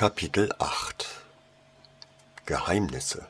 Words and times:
Kapitel 0.00 0.50
8 0.58 1.06
Geheimnisse 2.46 3.26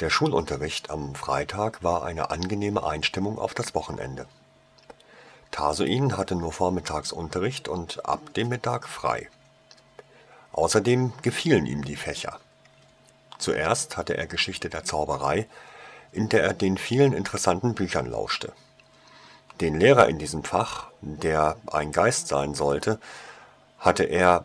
Der 0.00 0.10
Schulunterricht 0.10 0.90
am 0.90 1.14
Freitag 1.14 1.84
war 1.84 2.02
eine 2.02 2.30
angenehme 2.30 2.84
Einstimmung 2.84 3.38
auf 3.38 3.54
das 3.54 3.76
Wochenende. 3.76 4.26
Tarsoin 5.52 6.16
hatte 6.16 6.34
nur 6.34 6.52
Vormittagsunterricht 6.52 7.68
und 7.68 8.04
ab 8.04 8.34
dem 8.34 8.48
Mittag 8.48 8.88
frei. 8.88 9.30
Außerdem 10.50 11.12
gefielen 11.22 11.64
ihm 11.64 11.84
die 11.84 11.94
Fächer. 11.94 12.40
Zuerst 13.38 13.96
hatte 13.96 14.16
er 14.16 14.26
Geschichte 14.26 14.68
der 14.68 14.82
Zauberei, 14.82 15.46
in 16.10 16.28
der 16.28 16.42
er 16.42 16.52
den 16.52 16.78
vielen 16.78 17.12
interessanten 17.12 17.76
Büchern 17.76 18.06
lauschte. 18.06 18.52
Den 19.60 19.78
Lehrer 19.78 20.08
in 20.08 20.18
diesem 20.18 20.42
Fach, 20.42 20.88
der 21.00 21.58
ein 21.70 21.92
Geist 21.92 22.26
sein 22.26 22.54
sollte, 22.54 22.98
hatte 23.78 24.04
er, 24.04 24.44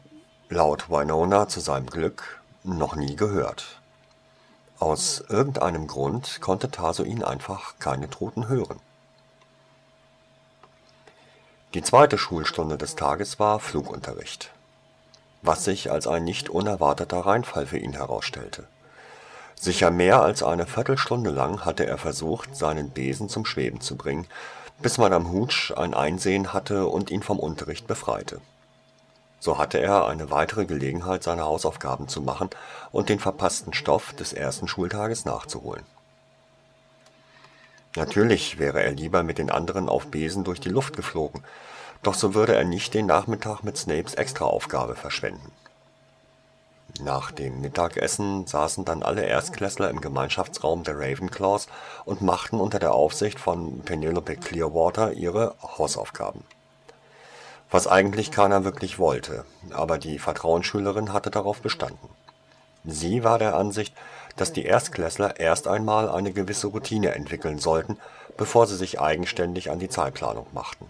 laut 0.50 0.90
Winona 0.90 1.48
zu 1.48 1.60
seinem 1.60 1.88
Glück, 1.88 2.42
noch 2.64 2.96
nie 2.96 3.16
gehört. 3.16 3.80
Aus 4.80 5.24
irgendeinem 5.30 5.88
Grund 5.88 6.42
konnte 6.42 6.72
Tarsoin 6.72 7.24
einfach 7.24 7.76
keine 7.80 8.10
Toten 8.10 8.48
hören. 8.48 8.80
Die 11.74 11.84
zweite 11.84 12.18
Schulstunde 12.18 12.78
des 12.78 12.96
Tages 12.96 13.40
war 13.40 13.60
Flugunterricht, 13.60 14.52
was 15.42 15.64
sich 15.64 15.90
als 15.90 16.06
ein 16.06 16.24
nicht 16.24 16.50
unerwarteter 16.50 17.20
Reinfall 17.20 17.66
für 17.66 17.78
ihn 17.78 17.94
herausstellte. 17.94 18.68
Sicher 19.56 19.92
mehr 19.92 20.22
als 20.22 20.44
eine 20.44 20.66
Viertelstunde 20.66 21.30
lang 21.30 21.64
hatte 21.64 21.86
er 21.86 21.98
versucht, 21.98 22.56
seinen 22.56 22.90
Besen 22.90 23.30
zum 23.30 23.46
Schweben 23.46 23.80
zu 23.80 23.96
bringen, 23.96 24.28
bis 24.80 24.98
Madame 24.98 25.32
Hooch 25.32 25.72
ein 25.78 25.94
Einsehen 25.94 26.52
hatte 26.52 26.88
und 26.88 27.12
ihn 27.12 27.22
vom 27.22 27.40
Unterricht 27.40 27.86
befreite. 27.88 28.42
So 29.42 29.58
hatte 29.58 29.80
er 29.80 30.06
eine 30.06 30.30
weitere 30.30 30.66
Gelegenheit, 30.66 31.24
seine 31.24 31.46
Hausaufgaben 31.46 32.08
zu 32.08 32.22
machen 32.22 32.52
und 32.92 33.10
den 33.10 33.18
verpassten 33.18 33.74
Stoff 33.74 34.14
des 34.14 34.34
ersten 34.34 34.68
Schultages 34.68 35.26
nachzuholen. 35.26 35.84
Natürlich 37.96 38.60
wäre 38.60 38.84
er 38.84 38.92
lieber 38.92 39.24
mit 39.24 39.40
den 39.40 39.50
anderen 39.50 39.90
auf 39.90 40.08
Besen 40.08 40.44
durch 40.44 40.60
die 40.60 40.70
Luft 40.70 40.96
geflogen, 40.96 41.44
doch 42.04 42.14
so 42.14 42.36
würde 42.36 42.56
er 42.56 42.66
nicht 42.66 42.94
den 42.94 43.08
Nachmittag 43.08 43.64
mit 43.64 43.78
Snapes 43.78 44.14
Extraaufgabe 44.14 44.96
verschwenden. 44.96 45.52
Nach 47.00 47.32
dem 47.32 47.62
Mittagessen 47.62 48.46
saßen 48.46 48.86
dann 48.86 49.02
alle 49.02 49.24
Erstklässler 49.24 49.90
im 49.90 50.02
Gemeinschaftsraum 50.02 50.84
der 50.84 51.00
Ravenclaws 51.00 51.68
und 52.06 52.22
machten 52.22 52.60
unter 52.60 52.78
der 52.78 52.94
Aufsicht 52.94 53.40
von 53.40 53.82
Penelope 53.82 54.36
Clearwater 54.36 55.14
ihre 55.14 55.56
Hausaufgaben. 55.64 56.44
Was 57.72 57.88
eigentlich 57.88 58.32
keiner 58.32 58.64
wirklich 58.64 59.00
wollte, 59.00 59.46
aber 59.72 59.98
die 59.98 60.20
Vertrauensschülerin 60.20 61.14
hatte 61.14 61.32
darauf 61.32 61.62
bestanden. 61.62 62.10
Sie 62.84 63.24
war 63.24 63.40
der 63.40 63.56
Ansicht, 63.56 63.96
dass 64.36 64.54
die 64.54 64.66
Erstklässler 64.66 65.40
erst 65.40 65.68
einmal 65.68 66.10
eine 66.10 66.34
gewisse 66.34 66.68
Routine 66.68 67.16
entwickeln 67.16 67.60
sollten, 67.60 67.98
bevor 68.38 68.68
sie 68.68 68.76
sich 68.76 69.00
eigenständig 69.00 69.72
an 69.72 69.80
die 69.80 69.90
Zeitplanung 69.90 70.48
machten 70.52 70.86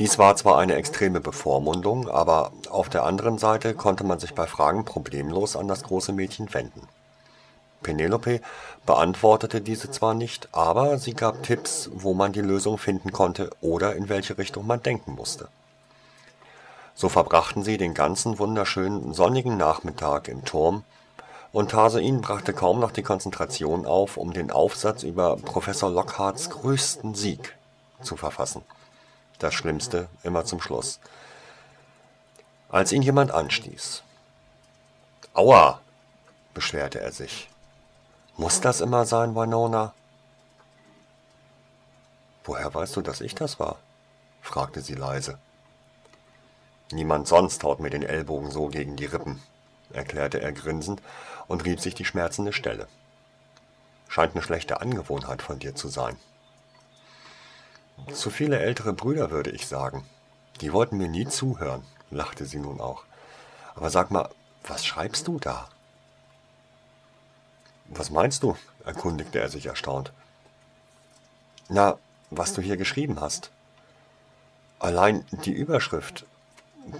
dies 0.00 0.18
war 0.18 0.34
zwar 0.34 0.58
eine 0.58 0.74
extreme 0.74 1.20
Bevormundung, 1.20 2.08
aber 2.08 2.50
auf 2.68 2.88
der 2.88 3.04
anderen 3.04 3.38
Seite 3.38 3.74
konnte 3.74 4.02
man 4.02 4.18
sich 4.18 4.34
bei 4.34 4.48
Fragen 4.48 4.84
problemlos 4.84 5.54
an 5.54 5.68
das 5.68 5.84
große 5.84 6.12
Mädchen 6.12 6.52
wenden. 6.52 6.88
Penelope 7.84 8.40
beantwortete 8.84 9.60
diese 9.60 9.92
zwar 9.92 10.14
nicht, 10.14 10.48
aber 10.50 10.98
sie 10.98 11.14
gab 11.14 11.44
Tipps, 11.44 11.88
wo 11.94 12.12
man 12.14 12.32
die 12.32 12.40
Lösung 12.40 12.78
finden 12.78 13.12
konnte 13.12 13.50
oder 13.60 13.94
in 13.94 14.08
welche 14.08 14.36
Richtung 14.36 14.66
man 14.66 14.82
denken 14.82 15.14
musste. 15.14 15.46
So 16.96 17.08
verbrachten 17.08 17.62
sie 17.62 17.78
den 17.78 17.94
ganzen 17.94 18.40
wunderschönen 18.40 19.14
sonnigen 19.14 19.56
Nachmittag 19.56 20.26
im 20.26 20.44
Turm, 20.44 20.82
und 21.52 21.70
Tarsoin 21.70 22.20
brachte 22.20 22.52
kaum 22.52 22.80
noch 22.80 22.90
die 22.90 23.04
Konzentration 23.04 23.86
auf, 23.86 24.16
um 24.16 24.32
den 24.32 24.50
Aufsatz 24.50 25.04
über 25.04 25.36
Professor 25.36 25.88
Lockharts 25.88 26.50
größten 26.50 27.14
Sieg 27.14 27.54
zu 28.02 28.16
verfassen 28.16 28.62
das 29.38 29.54
Schlimmste 29.54 30.08
immer 30.22 30.44
zum 30.44 30.60
Schluss. 30.60 30.98
Als 32.68 32.92
ihn 32.92 33.02
jemand 33.02 33.30
anstieß. 33.30 34.02
Aua, 35.34 35.80
beschwerte 36.54 37.00
er 37.00 37.12
sich. 37.12 37.48
Muss 38.36 38.60
das 38.60 38.80
immer 38.80 39.04
sein, 39.04 39.36
Winona? 39.36 39.94
Woher 42.42 42.74
weißt 42.74 42.96
du, 42.96 43.00
dass 43.00 43.20
ich 43.20 43.34
das 43.34 43.60
war? 43.60 43.76
fragte 44.42 44.80
sie 44.80 44.94
leise. 44.94 45.38
Niemand 46.90 47.28
sonst 47.28 47.62
haut 47.62 47.78
mir 47.78 47.90
den 47.90 48.02
Ellbogen 48.02 48.50
so 48.50 48.66
gegen 48.66 48.96
die 48.96 49.06
Rippen, 49.06 49.40
erklärte 49.92 50.40
er 50.40 50.52
grinsend 50.52 51.00
und 51.46 51.64
rieb 51.64 51.80
sich 51.80 51.94
die 51.94 52.04
schmerzende 52.04 52.52
Stelle. 52.52 52.88
Scheint 54.08 54.34
eine 54.34 54.42
schlechte 54.42 54.80
Angewohnheit 54.80 55.40
von 55.40 55.60
dir 55.60 55.74
zu 55.74 55.88
sein. 55.88 56.16
Zu 58.12 58.30
viele 58.30 58.58
ältere 58.58 58.92
Brüder, 58.92 59.30
würde 59.30 59.50
ich 59.50 59.68
sagen. 59.68 60.04
Die 60.60 60.72
wollten 60.72 60.98
mir 60.98 61.08
nie 61.08 61.26
zuhören, 61.26 61.84
lachte 62.10 62.46
sie 62.46 62.58
nun 62.58 62.80
auch. 62.80 63.04
Aber 63.76 63.90
sag 63.90 64.10
mal, 64.10 64.28
was 64.64 64.84
schreibst 64.84 65.28
du 65.28 65.38
da? 65.38 65.68
Was 67.96 68.10
meinst 68.10 68.42
du? 68.42 68.56
erkundigte 68.84 69.40
er 69.40 69.48
sich 69.48 69.66
erstaunt. 69.66 70.12
Na, 71.68 71.98
was 72.30 72.52
du 72.52 72.60
hier 72.60 72.76
geschrieben 72.76 73.20
hast. 73.20 73.50
Allein 74.78 75.24
die 75.30 75.52
Überschrift 75.52 76.26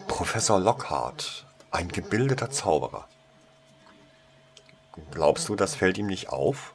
Professor 0.06 0.58
Lockhart, 0.58 1.44
ein 1.70 1.88
gebildeter 1.88 2.50
Zauberer. 2.50 3.06
Glaubst 5.10 5.48
du, 5.48 5.56
das 5.56 5.74
fällt 5.74 5.98
ihm 5.98 6.06
nicht 6.06 6.30
auf? 6.30 6.72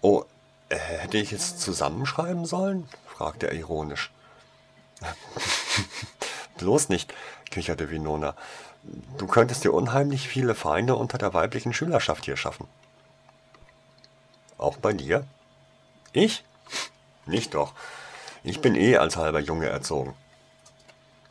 Oh, 0.00 0.24
äh, 0.68 0.76
hätte 0.76 1.18
ich 1.18 1.32
es 1.32 1.58
zusammenschreiben 1.58 2.44
sollen? 2.44 2.88
fragte 3.06 3.46
er 3.46 3.54
ironisch. 3.54 4.10
Bloß 6.58 6.88
nicht, 6.88 7.14
kicherte 7.50 7.90
Winona. 7.90 8.34
Du 9.18 9.26
könntest 9.26 9.64
dir 9.64 9.72
unheimlich 9.72 10.28
viele 10.28 10.54
Feinde 10.54 10.96
unter 10.96 11.18
der 11.18 11.34
weiblichen 11.34 11.72
Schülerschaft 11.72 12.24
hier 12.24 12.36
schaffen. 12.36 12.66
Auch 14.58 14.76
bei 14.76 14.92
dir? 14.92 15.24
Ich? 16.12 16.44
Nicht 17.26 17.54
doch. 17.54 17.72
Ich 18.42 18.60
bin 18.60 18.74
eh 18.74 18.96
als 18.96 19.16
halber 19.16 19.40
Junge 19.40 19.68
erzogen. 19.68 20.14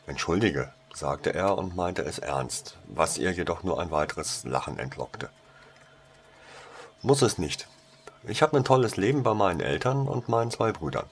Entschuldige, 0.06 0.72
sagte 0.94 1.34
er 1.34 1.58
und 1.58 1.76
meinte 1.76 2.02
es 2.02 2.18
ernst, 2.18 2.76
was 2.86 3.18
ihr 3.18 3.32
jedoch 3.32 3.62
nur 3.62 3.80
ein 3.80 3.90
weiteres 3.90 4.44
Lachen 4.44 4.78
entlockte. 4.78 5.28
Muss 7.02 7.22
es 7.22 7.38
nicht, 7.38 7.68
ich 8.24 8.40
habe 8.42 8.56
ein 8.56 8.64
tolles 8.64 8.96
Leben 8.96 9.24
bei 9.24 9.34
meinen 9.34 9.60
Eltern 9.60 10.06
und 10.06 10.28
meinen 10.28 10.52
zwei 10.52 10.70
Brüdern. 10.70 11.08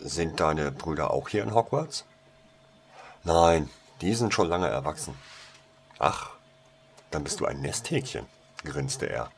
Sind 0.00 0.40
deine 0.40 0.72
Brüder 0.72 1.12
auch 1.12 1.28
hier 1.28 1.44
in 1.44 1.54
Hogwarts? 1.54 2.04
Nein, 3.22 3.70
die 4.00 4.14
sind 4.14 4.34
schon 4.34 4.48
lange 4.48 4.68
erwachsen. 4.68 5.14
Ach, 5.98 6.30
dann 7.10 7.24
bist 7.24 7.40
du 7.40 7.46
ein 7.46 7.60
Nesthäkchen, 7.60 8.26
grinste 8.64 9.06
er. 9.06 9.30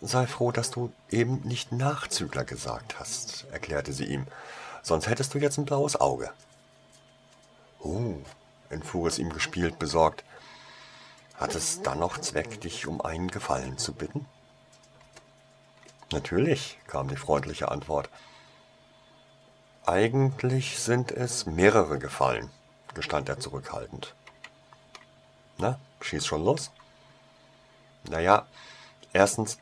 Sei 0.00 0.26
froh, 0.26 0.52
dass 0.52 0.70
du 0.70 0.92
eben 1.10 1.40
nicht 1.42 1.72
Nachzügler 1.72 2.44
gesagt 2.44 2.98
hast, 2.98 3.46
erklärte 3.50 3.92
sie 3.92 4.04
ihm, 4.04 4.26
sonst 4.82 5.08
hättest 5.08 5.34
du 5.34 5.38
jetzt 5.38 5.58
ein 5.58 5.64
blaues 5.64 5.96
Auge. 5.96 6.30
Oh, 7.80 8.14
entfuhr 8.68 9.08
es 9.08 9.18
ihm 9.18 9.32
gespielt 9.32 9.78
besorgt. 9.78 10.24
Hat 11.34 11.54
es 11.54 11.82
dann 11.82 11.98
noch 11.98 12.18
Zweck, 12.18 12.60
dich 12.60 12.86
um 12.86 13.00
einen 13.00 13.30
Gefallen 13.30 13.78
zu 13.78 13.92
bitten? 13.92 14.26
Natürlich, 16.12 16.78
kam 16.86 17.08
die 17.08 17.16
freundliche 17.16 17.70
Antwort. 17.70 18.08
Eigentlich 19.88 20.80
sind 20.80 21.12
es 21.12 21.46
mehrere 21.46 22.00
Gefallen, 22.00 22.50
gestand 22.94 23.28
er 23.28 23.38
zurückhaltend. 23.38 24.16
Na, 25.58 25.78
schieß 26.00 26.26
schon 26.26 26.44
los? 26.44 26.72
Naja, 28.02 28.48
erstens, 29.12 29.58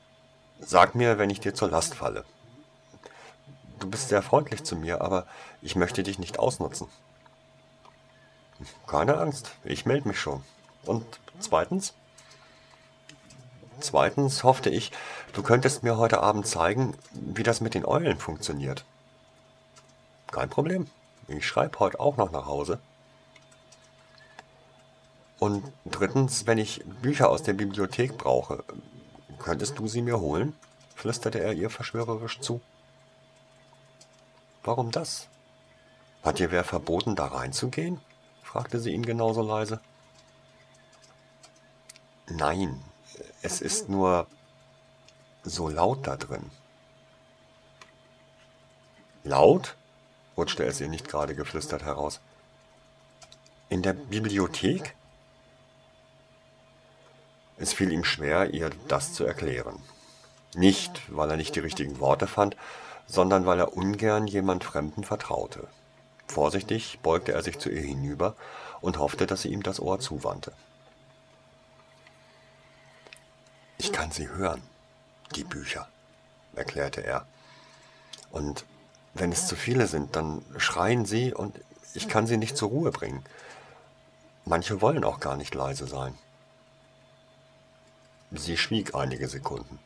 sag 0.60 0.94
mir, 0.94 1.18
wenn 1.18 1.28
ich 1.28 1.40
dir 1.40 1.52
zur 1.52 1.68
Last 1.68 1.94
falle. 1.94 2.24
Du 3.78 3.90
bist 3.90 4.08
sehr 4.08 4.22
freundlich 4.22 4.64
zu 4.64 4.76
mir, 4.76 5.02
aber 5.02 5.26
ich 5.60 5.76
möchte 5.76 6.02
dich 6.02 6.18
nicht 6.18 6.38
ausnutzen. 6.38 6.88
Keine 8.86 9.18
Angst, 9.18 9.50
ich 9.62 9.84
melde 9.84 10.08
mich 10.08 10.18
schon. 10.18 10.42
Und 10.86 11.04
zweitens? 11.38 11.92
Zweitens 13.78 14.42
hoffte 14.42 14.70
ich, 14.70 14.90
du 15.34 15.42
könntest 15.42 15.82
mir 15.82 15.98
heute 15.98 16.22
Abend 16.22 16.46
zeigen, 16.46 16.96
wie 17.12 17.42
das 17.42 17.60
mit 17.60 17.74
den 17.74 17.84
Eulen 17.84 18.18
funktioniert. 18.18 18.86
Kein 20.34 20.50
Problem. 20.50 20.88
Ich 21.28 21.46
schreibe 21.46 21.78
heute 21.78 22.00
auch 22.00 22.16
noch 22.16 22.32
nach 22.32 22.46
Hause. 22.46 22.80
Und 25.38 25.62
drittens, 25.84 26.48
wenn 26.48 26.58
ich 26.58 26.82
Bücher 27.02 27.30
aus 27.30 27.44
der 27.44 27.52
Bibliothek 27.52 28.18
brauche, 28.18 28.64
könntest 29.38 29.78
du 29.78 29.86
sie 29.86 30.02
mir 30.02 30.18
holen? 30.18 30.52
flüsterte 30.96 31.38
er 31.38 31.52
ihr 31.52 31.70
verschwörerisch 31.70 32.40
zu. 32.40 32.60
Warum 34.64 34.90
das? 34.90 35.28
Hat 36.24 36.40
dir 36.40 36.50
wer 36.50 36.64
verboten, 36.64 37.14
da 37.14 37.26
reinzugehen? 37.26 38.00
fragte 38.42 38.80
sie 38.80 38.90
ihn 38.90 39.06
genauso 39.06 39.40
leise. 39.40 39.78
Nein, 42.28 42.82
es 43.42 43.60
ist 43.60 43.88
nur 43.88 44.26
so 45.44 45.68
laut 45.68 46.08
da 46.08 46.16
drin. 46.16 46.50
Laut? 49.22 49.76
Rutschte 50.36 50.64
es 50.64 50.80
ihr 50.80 50.88
nicht 50.88 51.08
gerade 51.08 51.34
geflüstert 51.34 51.84
heraus. 51.84 52.20
In 53.68 53.82
der 53.82 53.92
Bibliothek? 53.92 54.94
Es 57.56 57.72
fiel 57.72 57.92
ihm 57.92 58.04
schwer, 58.04 58.52
ihr 58.52 58.70
das 58.88 59.12
zu 59.12 59.24
erklären. 59.24 59.80
Nicht, 60.54 61.02
weil 61.08 61.30
er 61.30 61.36
nicht 61.36 61.54
die 61.56 61.60
richtigen 61.60 61.98
Worte 62.00 62.26
fand, 62.26 62.56
sondern 63.06 63.46
weil 63.46 63.58
er 63.58 63.76
ungern 63.76 64.26
jemand 64.26 64.64
Fremden 64.64 65.04
vertraute. 65.04 65.66
Vorsichtig 66.26 66.98
beugte 67.02 67.32
er 67.32 67.42
sich 67.42 67.58
zu 67.58 67.70
ihr 67.70 67.82
hinüber 67.82 68.34
und 68.80 68.98
hoffte, 68.98 69.26
dass 69.26 69.42
sie 69.42 69.50
ihm 69.50 69.62
das 69.62 69.80
Ohr 69.80 70.00
zuwandte. 70.00 70.52
Ich 73.78 73.92
kann 73.92 74.10
sie 74.10 74.28
hören, 74.28 74.62
die 75.34 75.44
Bücher, 75.44 75.88
erklärte 76.54 77.04
er. 77.04 77.26
Und 78.30 78.64
wenn 79.14 79.32
es 79.32 79.46
zu 79.46 79.56
viele 79.56 79.86
sind, 79.86 80.16
dann 80.16 80.44
schreien 80.58 81.06
sie 81.06 81.32
und 81.32 81.58
ich 81.94 82.08
kann 82.08 82.26
sie 82.26 82.36
nicht 82.36 82.56
zur 82.56 82.68
Ruhe 82.68 82.90
bringen. 82.90 83.24
Manche 84.44 84.82
wollen 84.82 85.04
auch 85.04 85.20
gar 85.20 85.36
nicht 85.36 85.54
leise 85.54 85.86
sein. 85.86 86.14
Sie 88.32 88.56
schwieg 88.56 88.94
einige 88.94 89.28
Sekunden. 89.28 89.78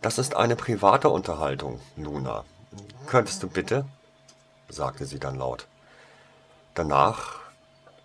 Das 0.00 0.18
ist 0.18 0.36
eine 0.36 0.54
private 0.54 1.08
Unterhaltung, 1.10 1.80
Luna. 1.96 2.44
Könntest 3.06 3.42
du 3.42 3.48
bitte? 3.48 3.84
sagte 4.68 5.04
sie 5.04 5.18
dann 5.18 5.36
laut. 5.36 5.66
Danach 6.74 7.40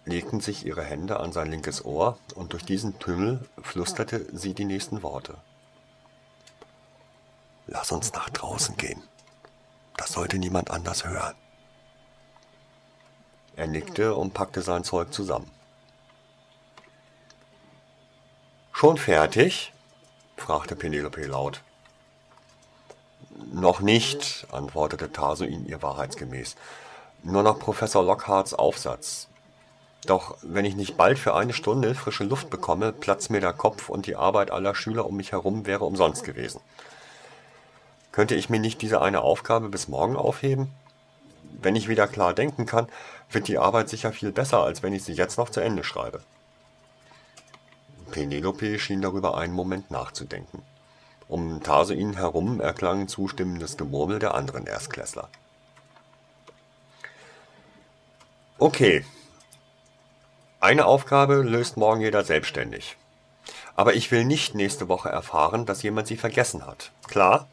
legten 0.06 0.40
sich 0.40 0.66
ihre 0.66 0.84
Hände 0.84 1.20
an 1.20 1.32
sein 1.32 1.52
linkes 1.52 1.86
Ohr, 1.86 2.18
und 2.34 2.54
durch 2.54 2.66
diesen 2.66 2.98
Tümmel 2.98 3.48
flüsterte 3.62 4.26
sie 4.36 4.56
die 4.56 4.66
nächsten 4.66 5.04
Worte. 5.04 5.36
Lass 7.72 7.94
uns 7.94 8.12
nach 8.12 8.30
draußen 8.30 8.76
gehen. 8.76 9.02
Das 9.96 10.12
sollte 10.12 10.38
niemand 10.38 10.72
anders 10.72 11.06
hören. 11.06 11.36
Er 13.56 13.68
nickte 13.68 14.14
und 14.14 14.34
packte 14.34 14.62
sein 14.62 14.84
Zeug 14.84 15.14
zusammen. 15.14 15.50
Schon 18.74 18.98
fertig? 18.98 19.72
fragte 20.36 20.76
Penelope 20.76 21.26
laut. 21.26 21.62
Noch 23.54 23.80
nicht, 23.80 24.48
antwortete 24.52 25.14
Tarsuin 25.14 25.66
ihr 25.66 25.82
wahrheitsgemäß. 25.82 26.58
Nur 27.24 27.44
noch 27.44 27.58
Professor 27.58 28.04
Lockharts 28.04 28.54
Aufsatz. 28.54 29.30
Doch 30.06 30.36
wenn 30.42 30.66
ich 30.66 30.76
nicht 30.76 30.98
bald 30.98 31.18
für 31.18 31.36
eine 31.36 31.54
Stunde 31.54 31.96
frische 31.96 32.26
Luft 32.26 32.50
bekomme, 32.50 32.92
platzt 32.92 33.30
mir 33.30 33.40
der 33.40 33.54
Kopf 33.54 33.88
und 33.88 34.08
die 34.08 34.18
Arbeit 34.18 34.52
aller 34.52 34.76
Schüler 34.76 35.06
um 35.06 35.16
mich 35.16 35.32
herum 35.32 35.66
wäre 35.66 35.86
umsonst 35.86 36.26
gewesen. 36.26 36.60
Könnte 38.12 38.36
ich 38.36 38.50
mir 38.50 38.60
nicht 38.60 38.82
diese 38.82 39.02
eine 39.02 39.22
Aufgabe 39.22 39.70
bis 39.70 39.88
morgen 39.88 40.16
aufheben? 40.16 40.70
Wenn 41.62 41.76
ich 41.76 41.88
wieder 41.88 42.08
klar 42.08 42.34
denken 42.34 42.66
kann, 42.66 42.88
wird 43.30 43.48
die 43.48 43.58
Arbeit 43.58 43.90
sicher 43.90 44.12
viel 44.12 44.32
besser, 44.32 44.64
als 44.64 44.84
wenn 44.84 44.94
ich 44.94 45.04
sie 45.04 45.14
jetzt 45.14 45.38
noch 45.38 45.50
zu 45.50 45.62
Ende 45.62 45.84
schreibe. 45.84 46.22
Penelope 48.12 48.78
schien 48.80 49.02
darüber 49.02 49.38
einen 49.38 49.54
Moment 49.54 49.90
nachzudenken. 49.90 50.64
Um 51.28 51.64
Tarsuin 51.64 52.16
herum 52.18 52.60
erklang 52.60 53.08
zustimmendes 53.08 53.78
Gemurmel 53.78 54.20
der 54.20 54.36
anderen 54.36 54.68
Erstklässler. 54.68 55.30
Okay. 58.58 59.06
Eine 60.60 60.86
Aufgabe 60.86 61.36
löst 61.36 61.78
morgen 61.78 62.02
jeder 62.02 62.26
selbstständig. 62.26 62.98
Aber 63.76 63.96
ich 63.96 64.12
will 64.12 64.26
nicht 64.26 64.54
nächste 64.54 64.90
Woche 64.90 65.10
erfahren, 65.10 65.66
dass 65.66 65.82
jemand 65.82 66.08
sie 66.08 66.18
vergessen 66.18 66.68
hat. 66.68 66.92
Klar? 67.08 67.48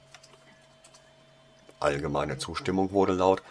Allgemeine 1.81 2.39
Zustimmung 2.39 2.93
wurde 2.93 3.13
laut, 3.13 3.43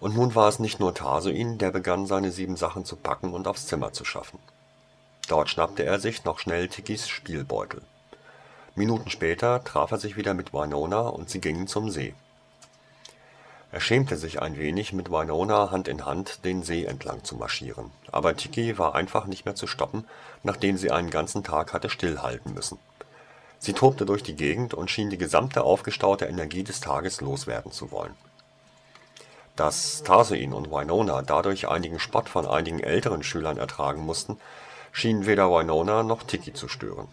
und 0.00 0.16
nun 0.16 0.34
war 0.34 0.48
es 0.48 0.58
nicht 0.58 0.80
nur 0.80 0.94
Tarsuin, 0.94 1.58
der 1.58 1.70
begann, 1.70 2.06
seine 2.06 2.32
sieben 2.32 2.56
Sachen 2.56 2.84
zu 2.84 2.96
packen 2.96 3.32
und 3.32 3.46
aufs 3.46 3.66
Zimmer 3.66 3.92
zu 3.92 4.04
schaffen. 4.04 4.38
Dort 5.28 5.48
schnappte 5.48 5.84
er 5.84 6.00
sich 6.00 6.24
noch 6.24 6.38
schnell 6.40 6.68
Tikis 6.68 7.08
Spielbeutel. 7.08 7.82
Minuten 8.74 9.10
später 9.10 9.62
traf 9.62 9.92
er 9.92 9.98
sich 9.98 10.16
wieder 10.16 10.34
mit 10.34 10.52
Winona 10.52 11.00
und 11.00 11.30
sie 11.30 11.40
gingen 11.40 11.68
zum 11.68 11.90
See. 11.90 12.14
Er 13.70 13.80
schämte 13.80 14.16
sich 14.16 14.42
ein 14.42 14.58
wenig, 14.58 14.92
mit 14.92 15.10
Winona 15.10 15.70
Hand 15.70 15.88
in 15.88 16.04
Hand 16.04 16.44
den 16.44 16.62
See 16.62 16.84
entlang 16.84 17.24
zu 17.24 17.36
marschieren, 17.36 17.90
aber 18.10 18.36
Tiki 18.36 18.76
war 18.78 18.94
einfach 18.94 19.26
nicht 19.26 19.46
mehr 19.46 19.54
zu 19.54 19.66
stoppen, 19.66 20.04
nachdem 20.42 20.76
sie 20.76 20.90
einen 20.90 21.10
ganzen 21.10 21.42
Tag 21.44 21.72
hatte 21.72 21.88
stillhalten 21.88 22.52
müssen. 22.52 22.78
Sie 23.62 23.72
tobte 23.72 24.04
durch 24.04 24.22
die 24.22 24.36
Gegend 24.36 24.74
und 24.74 24.90
schien 24.90 25.08
die 25.08 25.16
gesamte 25.16 25.62
aufgestaute 25.62 26.26
Energie 26.26 26.64
des 26.64 26.80
Tages 26.80 27.22
loswerden 27.22 27.72
zu 27.72 27.90
wollen. 27.90 28.14
Dass 29.56 30.02
Tarsuin 30.02 30.52
und 30.52 30.70
Winona 30.70 31.22
dadurch 31.22 31.68
einigen 31.68 31.98
Spott 31.98 32.28
von 32.28 32.46
einigen 32.46 32.80
älteren 32.80 33.22
Schülern 33.22 33.56
ertragen 33.56 34.02
mussten, 34.02 34.38
schien 34.92 35.24
weder 35.24 35.50
Winona 35.50 36.02
noch 36.02 36.22
Tiki 36.22 36.52
zu 36.52 36.68
stören 36.68 37.08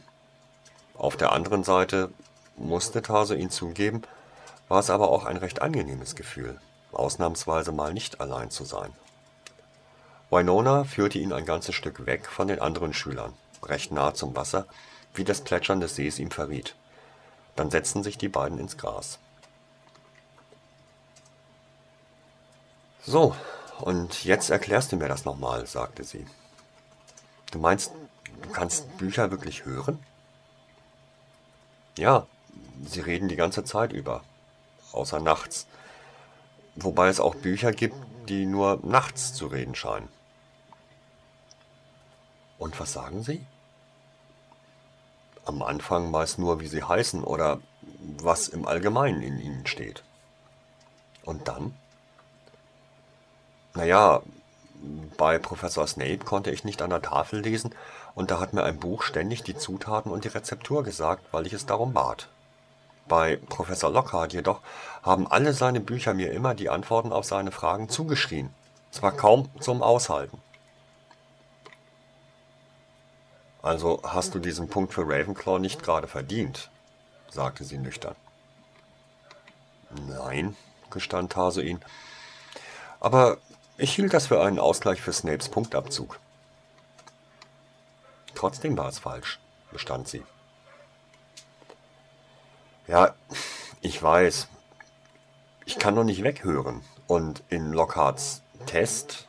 auf 0.99 1.15
der 1.15 1.31
anderen 1.31 1.63
Seite 1.63 2.11
musste 2.57 3.01
Taso 3.01 3.33
ihn 3.33 3.49
zugeben, 3.49 4.01
war 4.67 4.79
es 4.79 4.89
aber 4.89 5.09
auch 5.09 5.23
ein 5.23 5.37
recht 5.37 5.61
angenehmes 5.61 6.13
Gefühl, 6.13 6.59
ausnahmsweise 6.91 7.71
mal 7.71 7.93
nicht 7.93 8.19
allein 8.19 8.51
zu 8.51 8.65
sein. 8.65 8.91
Winona 10.29 10.83
führte 10.83 11.17
ihn 11.17 11.31
ein 11.31 11.45
ganzes 11.45 11.73
Stück 11.73 12.05
weg 12.05 12.27
von 12.27 12.49
den 12.49 12.59
anderen 12.59 12.93
Schülern, 12.93 13.33
recht 13.63 13.93
nah 13.93 14.13
zum 14.13 14.35
Wasser, 14.35 14.65
wie 15.13 15.23
das 15.23 15.41
Plätschern 15.41 15.79
des 15.79 15.95
Sees 15.95 16.19
ihm 16.19 16.31
verriet. 16.31 16.75
Dann 17.55 17.71
setzten 17.71 18.03
sich 18.03 18.17
die 18.17 18.29
beiden 18.29 18.59
ins 18.59 18.77
Gras. 18.77 19.19
So, 23.03 23.35
und 23.79 24.23
jetzt 24.23 24.49
erklärst 24.49 24.91
du 24.91 24.97
mir 24.97 25.07
das 25.07 25.25
nochmal, 25.25 25.65
sagte 25.65 26.03
sie. 26.03 26.25
Du 27.51 27.59
meinst, 27.59 27.91
du 28.41 28.49
kannst 28.49 28.97
Bücher 28.97 29.31
wirklich 29.31 29.65
hören? 29.65 29.99
Ja, 31.97 32.27
sie 32.85 33.01
reden 33.01 33.27
die 33.27 33.35
ganze 33.35 33.63
Zeit 33.63 33.91
über, 33.91 34.23
außer 34.91 35.19
nachts. 35.19 35.65
Wobei 36.75 37.09
es 37.09 37.19
auch 37.19 37.35
Bücher 37.35 37.71
gibt, 37.71 37.95
die 38.29 38.45
nur 38.45 38.79
nachts 38.83 39.33
zu 39.33 39.47
reden 39.47 39.75
scheinen. 39.75 40.07
Und 42.57 42.79
was 42.79 42.93
sagen 42.93 43.23
sie? 43.23 43.45
Am 45.49 45.63
Anfang 45.63 46.11
meist 46.11 46.37
nur, 46.37 46.59
wie 46.59 46.67
sie 46.67 46.83
heißen 46.83 47.23
oder 47.23 47.59
was 48.21 48.47
im 48.49 48.67
Allgemeinen 48.67 49.23
in 49.23 49.39
ihnen 49.39 49.65
steht. 49.65 50.03
Und 51.25 51.47
dann? 51.47 51.73
Naja, 53.73 54.21
bei 55.17 55.39
Professor 55.39 55.87
Snape 55.87 56.19
konnte 56.19 56.51
ich 56.51 56.65
nicht 56.65 56.83
an 56.83 56.91
der 56.91 57.01
Tafel 57.01 57.39
lesen, 57.39 57.73
und 58.13 58.29
da 58.29 58.39
hat 58.39 58.53
mir 58.53 58.63
ein 58.63 58.77
Buch 58.77 59.01
ständig 59.01 59.41
die 59.41 59.57
Zutaten 59.57 60.11
und 60.11 60.23
die 60.23 60.27
Rezeptur 60.27 60.83
gesagt, 60.83 61.23
weil 61.31 61.47
ich 61.47 61.53
es 61.53 61.65
darum 61.65 61.93
bat. 61.93 62.29
Bei 63.07 63.37
Professor 63.49 63.91
Lockhart 63.91 64.33
jedoch 64.33 64.61
haben 65.01 65.25
alle 65.25 65.53
seine 65.53 65.79
Bücher 65.79 66.13
mir 66.13 66.31
immer 66.31 66.53
die 66.53 66.69
Antworten 66.69 67.11
auf 67.11 67.25
seine 67.25 67.51
Fragen 67.51 67.89
zugeschrien. 67.89 68.53
Es 68.91 69.01
war 69.01 69.13
kaum 69.13 69.49
zum 69.59 69.81
Aushalten. 69.81 70.39
Also 73.61 74.01
hast 74.03 74.33
du 74.35 74.39
diesen 74.39 74.69
Punkt 74.69 74.93
für 74.93 75.01
Ravenclaw 75.01 75.59
nicht 75.59 75.83
gerade 75.83 76.07
verdient, 76.07 76.69
sagte 77.29 77.63
sie 77.63 77.77
nüchtern. 77.77 78.15
Nein, 80.07 80.55
gestand 80.89 81.31
Tarsuin. 81.33 81.81
Aber 82.99 83.37
ich 83.77 83.95
hielt 83.95 84.13
das 84.13 84.27
für 84.27 84.41
einen 84.41 84.59
Ausgleich 84.59 85.01
für 85.01 85.13
Snapes 85.13 85.49
Punktabzug. 85.49 86.19
Trotzdem 88.35 88.77
war 88.77 88.87
es 88.87 88.99
falsch, 88.99 89.39
bestand 89.71 90.07
sie. 90.07 90.23
Ja, 92.87 93.13
ich 93.81 94.01
weiß. 94.01 94.47
Ich 95.65 95.77
kann 95.77 95.95
noch 95.95 96.03
nicht 96.03 96.23
weghören. 96.23 96.83
Und 97.07 97.43
in 97.49 97.71
Lockharts 97.71 98.41
Test 98.65 99.27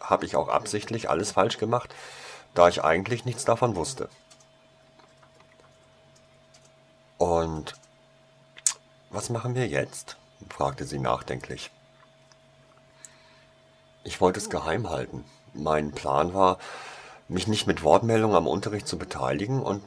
habe 0.00 0.24
ich 0.24 0.36
auch 0.36 0.48
absichtlich 0.48 1.10
alles 1.10 1.32
falsch 1.32 1.58
gemacht, 1.58 1.94
da 2.54 2.68
ich 2.68 2.84
eigentlich 2.84 3.24
nichts 3.24 3.44
davon 3.44 3.76
wusste. 3.76 4.08
Und 7.18 7.74
was 9.10 9.30
machen 9.30 9.54
wir 9.54 9.66
jetzt? 9.66 10.16
fragte 10.50 10.84
sie 10.84 10.98
nachdenklich. 10.98 11.70
Ich 14.04 14.20
wollte 14.20 14.38
es 14.38 14.50
geheim 14.50 14.88
halten. 14.88 15.24
Mein 15.52 15.92
Plan 15.92 16.32
war, 16.32 16.58
mich 17.26 17.46
nicht 17.46 17.66
mit 17.66 17.82
Wortmeldung 17.82 18.34
am 18.34 18.46
Unterricht 18.46 18.86
zu 18.86 18.98
beteiligen 18.98 19.62
und 19.62 19.82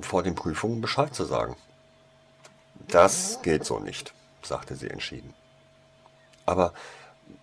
vor 0.00 0.22
den 0.22 0.34
Prüfungen 0.34 0.80
Bescheid 0.80 1.14
zu 1.14 1.24
sagen. 1.24 1.56
Das 2.88 3.40
geht 3.42 3.64
so 3.64 3.78
nicht, 3.78 4.12
sagte 4.42 4.74
sie 4.74 4.90
entschieden. 4.90 5.32
Aber 6.44 6.72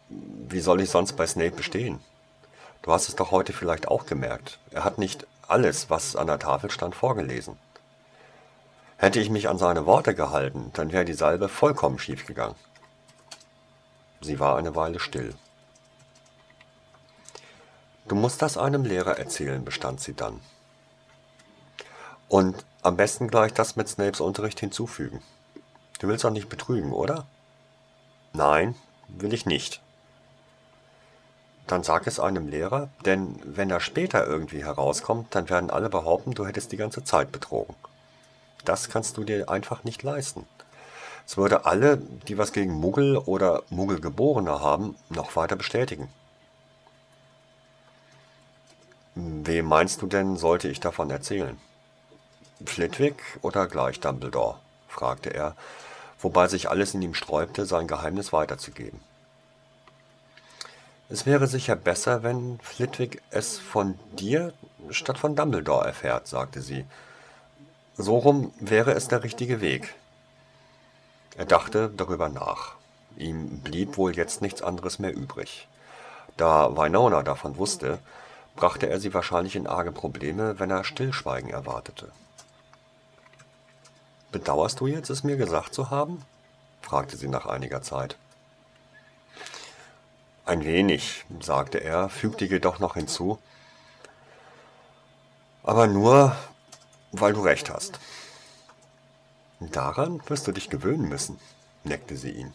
wie 0.09 0.59
soll 0.59 0.81
ich 0.81 0.89
sonst 0.89 1.13
bei 1.13 1.25
Snape 1.25 1.55
bestehen? 1.55 1.99
Du 2.81 2.91
hast 2.91 3.09
es 3.09 3.15
doch 3.15 3.31
heute 3.31 3.53
vielleicht 3.53 3.87
auch 3.87 4.05
gemerkt. 4.05 4.59
Er 4.71 4.83
hat 4.83 4.97
nicht 4.97 5.27
alles, 5.47 5.89
was 5.89 6.15
an 6.15 6.27
der 6.27 6.39
Tafel 6.39 6.71
stand, 6.71 6.95
vorgelesen. 6.95 7.57
Hätte 8.97 9.19
ich 9.19 9.29
mich 9.29 9.47
an 9.49 9.57
seine 9.57 9.85
Worte 9.85 10.13
gehalten, 10.13 10.71
dann 10.73 10.91
wäre 10.91 11.05
die 11.05 11.13
Salbe 11.13 11.49
vollkommen 11.49 11.99
schiefgegangen. 11.99 12.55
Sie 14.21 14.39
war 14.39 14.57
eine 14.57 14.75
Weile 14.75 14.99
still. 14.99 15.33
Du 18.07 18.15
musst 18.15 18.41
das 18.41 18.57
einem 18.57 18.83
Lehrer 18.83 19.17
erzählen, 19.17 19.63
bestand 19.63 20.01
sie 20.01 20.13
dann. 20.13 20.41
Und 22.27 22.65
am 22.81 22.97
besten 22.97 23.27
gleich 23.27 23.53
das 23.53 23.75
mit 23.75 23.87
Snapes 23.87 24.19
Unterricht 24.19 24.59
hinzufügen. 24.59 25.21
Du 25.99 26.07
willst 26.07 26.23
doch 26.23 26.31
nicht 26.31 26.49
betrügen, 26.49 26.91
oder? 26.91 27.25
Nein, 28.33 28.75
will 29.07 29.33
ich 29.33 29.45
nicht. 29.45 29.81
Dann 31.69 31.83
sag 31.83 32.07
es 32.07 32.19
einem 32.19 32.47
Lehrer, 32.47 32.89
denn 33.05 33.39
wenn 33.43 33.69
er 33.69 33.79
später 33.79 34.25
irgendwie 34.25 34.65
herauskommt, 34.65 35.35
dann 35.35 35.51
werden 35.51 35.69
alle 35.69 35.87
behaupten, 35.87 36.33
du 36.33 36.47
hättest 36.47 36.71
die 36.71 36.77
ganze 36.77 37.03
Zeit 37.03 37.31
betrogen. 37.31 37.75
Das 38.65 38.89
kannst 38.89 39.17
du 39.17 39.23
dir 39.23 39.49
einfach 39.49 39.83
nicht 39.83 40.01
leisten. 40.01 40.47
Es 41.27 41.37
würde 41.37 41.65
alle, 41.65 41.97
die 42.27 42.39
was 42.39 42.53
gegen 42.53 42.73
Muggel 42.73 43.17
oder 43.17 43.61
Muggelgeborene 43.69 44.61
haben, 44.61 44.95
noch 45.09 45.35
weiter 45.35 45.55
bestätigen. 45.55 46.09
Wem 49.13 49.65
meinst 49.67 50.01
du 50.01 50.07
denn, 50.07 50.37
sollte 50.37 50.69
ich 50.69 50.79
davon 50.79 51.11
erzählen? 51.11 51.59
Flitwick 52.65 53.21
oder 53.43 53.67
gleich 53.67 53.99
Dumbledore? 53.99 54.57
fragte 54.87 55.31
er, 55.35 55.55
wobei 56.19 56.47
sich 56.47 56.67
alles 56.67 56.95
in 56.95 57.03
ihm 57.03 57.13
sträubte, 57.13 57.67
sein 57.67 57.85
Geheimnis 57.87 58.33
weiterzugeben. 58.33 59.01
Es 61.11 61.25
wäre 61.25 61.47
sicher 61.47 61.75
besser, 61.75 62.21
wenn 62.21 62.59
Flitwick 62.61 63.23
es 63.31 63.57
von 63.57 63.97
dir 64.11 64.53
statt 64.91 65.17
von 65.17 65.35
Dumbledore 65.35 65.87
erfährt, 65.87 66.27
sagte 66.27 66.61
sie. 66.61 66.85
So 67.97 68.19
rum 68.19 68.53
wäre 68.59 68.93
es 68.93 69.07
der 69.07 69.23
richtige 69.23 69.59
Weg. 69.59 69.95
Er 71.35 71.45
dachte 71.45 71.89
darüber 71.89 72.29
nach. 72.29 72.75
Ihm 73.17 73.59
blieb 73.61 73.97
wohl 73.97 74.15
jetzt 74.15 74.41
nichts 74.43 74.61
anderes 74.61 74.99
mehr 74.99 75.15
übrig. 75.15 75.67
Da 76.37 76.77
Winona 76.77 77.23
davon 77.23 77.57
wusste, 77.57 77.99
brachte 78.55 78.87
er 78.87 78.99
sie 78.99 79.13
wahrscheinlich 79.13 79.55
in 79.55 79.67
arge 79.67 79.91
Probleme, 79.91 80.59
wenn 80.59 80.69
er 80.69 80.83
Stillschweigen 80.83 81.49
erwartete. 81.49 82.11
Bedauerst 84.31 84.79
du 84.79 84.85
jetzt, 84.85 85.09
es 85.09 85.23
mir 85.23 85.37
gesagt 85.37 85.73
zu 85.73 85.89
haben? 85.89 86.23
fragte 86.81 87.17
sie 87.17 87.27
nach 87.27 87.47
einiger 87.47 87.81
Zeit. 87.81 88.15
Ein 90.49 90.65
wenig, 90.65 91.25
sagte 91.41 91.77
er, 91.77 92.09
fügte 92.09 92.43
jedoch 92.43 92.79
noch 92.79 92.95
hinzu. 92.95 93.37
Aber 95.61 95.85
nur, 95.85 96.35
weil 97.11 97.33
du 97.33 97.41
recht 97.41 97.69
hast. 97.69 97.99
Daran 99.59 100.19
wirst 100.27 100.47
du 100.47 100.51
dich 100.51 100.71
gewöhnen 100.71 101.07
müssen, 101.07 101.39
neckte 101.83 102.17
sie 102.17 102.31
ihn. 102.31 102.51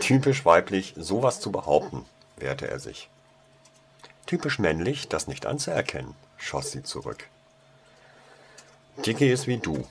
Typisch 0.00 0.44
weiblich, 0.44 0.92
sowas 0.98 1.40
zu 1.40 1.50
behaupten, 1.50 2.04
wehrte 2.36 2.68
er 2.68 2.78
sich. 2.78 3.08
Typisch 4.26 4.58
männlich, 4.58 5.08
das 5.08 5.28
nicht 5.28 5.46
anzuerkennen, 5.46 6.14
schoss 6.36 6.72
sie 6.72 6.82
zurück. 6.82 7.26
Dicky 8.98 9.32
ist 9.32 9.46
wie 9.46 9.56
du, 9.56 9.88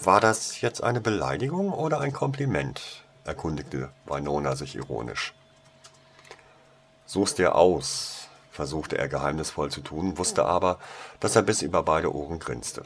war 0.00 0.20
das 0.20 0.60
jetzt 0.60 0.84
eine 0.84 1.00
Beleidigung 1.00 1.72
oder 1.72 1.98
ein 1.98 2.12
Kompliment? 2.12 3.02
Erkundigte 3.28 3.90
Winona 4.06 4.56
sich 4.56 4.74
ironisch. 4.74 5.34
Such's 7.06 7.34
dir 7.34 7.54
aus, 7.54 8.28
versuchte 8.50 8.98
er 8.98 9.08
geheimnisvoll 9.08 9.70
zu 9.70 9.80
tun, 9.80 10.18
wusste 10.18 10.44
aber, 10.44 10.78
dass 11.20 11.36
er 11.36 11.42
bis 11.42 11.62
über 11.62 11.82
beide 11.82 12.12
Ohren 12.14 12.38
grinste. 12.38 12.84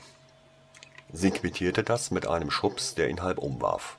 Sie 1.13 1.31
quittierte 1.31 1.83
das 1.83 2.11
mit 2.11 2.27
einem 2.27 2.51
Schubs, 2.51 2.95
der 2.95 3.09
ihn 3.09 3.23
halb 3.23 3.39
umwarf. 3.39 3.97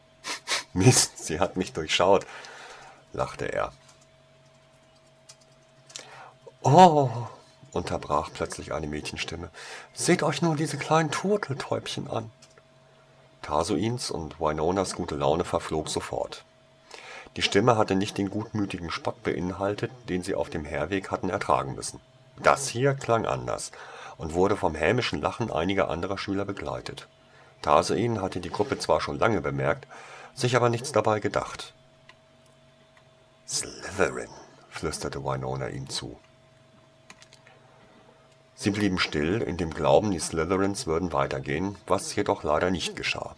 Mist, 0.72 1.24
sie 1.24 1.40
hat 1.40 1.56
mich 1.56 1.72
durchschaut, 1.72 2.26
lachte 3.12 3.46
er. 3.46 3.72
Oh, 6.62 7.10
unterbrach 7.72 8.30
plötzlich 8.32 8.72
eine 8.72 8.86
Mädchenstimme. 8.86 9.50
Seht 9.94 10.22
euch 10.22 10.42
nur 10.42 10.56
diese 10.56 10.76
kleinen 10.76 11.10
Turteltäubchen 11.10 12.08
an. 12.10 12.30
Tarsoins 13.42 14.10
und 14.10 14.40
Winonas 14.40 14.94
gute 14.94 15.16
Laune 15.16 15.44
verflog 15.44 15.88
sofort. 15.88 16.44
Die 17.36 17.42
Stimme 17.42 17.76
hatte 17.76 17.94
nicht 17.94 18.18
den 18.18 18.30
gutmütigen 18.30 18.90
Spott 18.90 19.22
beinhaltet, 19.22 19.90
den 20.08 20.22
sie 20.22 20.34
auf 20.34 20.50
dem 20.50 20.64
Herweg 20.64 21.10
hatten 21.10 21.30
ertragen 21.30 21.74
müssen. 21.74 22.00
Das 22.42 22.68
hier 22.68 22.94
klang 22.94 23.26
anders 23.26 23.70
und 24.18 24.34
wurde 24.34 24.56
vom 24.56 24.74
hämischen 24.74 25.20
Lachen 25.20 25.50
einiger 25.50 25.88
anderer 25.88 26.18
Schüler 26.18 26.44
begleitet. 26.44 27.06
Tarsoin 27.62 28.20
hatte 28.20 28.40
die 28.40 28.50
Gruppe 28.50 28.78
zwar 28.78 29.00
schon 29.00 29.18
lange 29.18 29.40
bemerkt, 29.40 29.86
sich 30.34 30.56
aber 30.56 30.68
nichts 30.68 30.92
dabei 30.92 31.20
gedacht. 31.20 31.72
Slytherin, 33.46 34.28
flüsterte 34.70 35.22
Winona 35.24 35.68
ihm 35.68 35.88
zu. 35.88 36.18
Sie 38.62 38.68
blieben 38.68 38.98
still, 38.98 39.40
in 39.40 39.56
dem 39.56 39.70
Glauben, 39.70 40.10
die 40.10 40.18
Slytherins 40.18 40.86
würden 40.86 41.14
weitergehen, 41.14 41.76
was 41.86 42.14
jedoch 42.14 42.42
leider 42.42 42.70
nicht 42.70 42.94
geschah. 42.94 43.34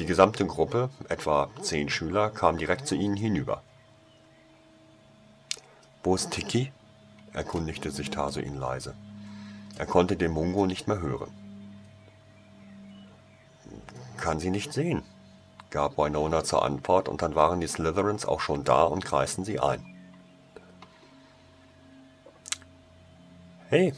Die 0.00 0.04
gesamte 0.04 0.44
Gruppe, 0.44 0.90
etwa 1.08 1.48
zehn 1.62 1.88
Schüler, 1.88 2.30
kam 2.30 2.58
direkt 2.58 2.88
zu 2.88 2.96
ihnen 2.96 3.14
hinüber. 3.14 3.62
Wo 6.02 6.16
ist 6.16 6.32
Tiki? 6.32 6.72
erkundigte 7.34 7.92
sich 7.92 8.10
Taso 8.10 8.40
ihn 8.40 8.58
leise. 8.58 8.96
Er 9.78 9.86
konnte 9.86 10.16
den 10.16 10.32
Mungo 10.32 10.66
nicht 10.66 10.88
mehr 10.88 11.00
hören. 11.00 11.30
Kann 14.16 14.40
sie 14.40 14.50
nicht 14.50 14.72
sehen, 14.72 15.04
gab 15.70 15.98
Winona 15.98 16.42
zur 16.42 16.64
Antwort, 16.64 17.08
und 17.08 17.22
dann 17.22 17.36
waren 17.36 17.60
die 17.60 17.68
Slytherins 17.68 18.26
auch 18.26 18.40
schon 18.40 18.64
da 18.64 18.82
und 18.82 19.04
kreisten 19.04 19.44
sie 19.44 19.60
ein. 19.60 19.86
Hey, 23.68 23.94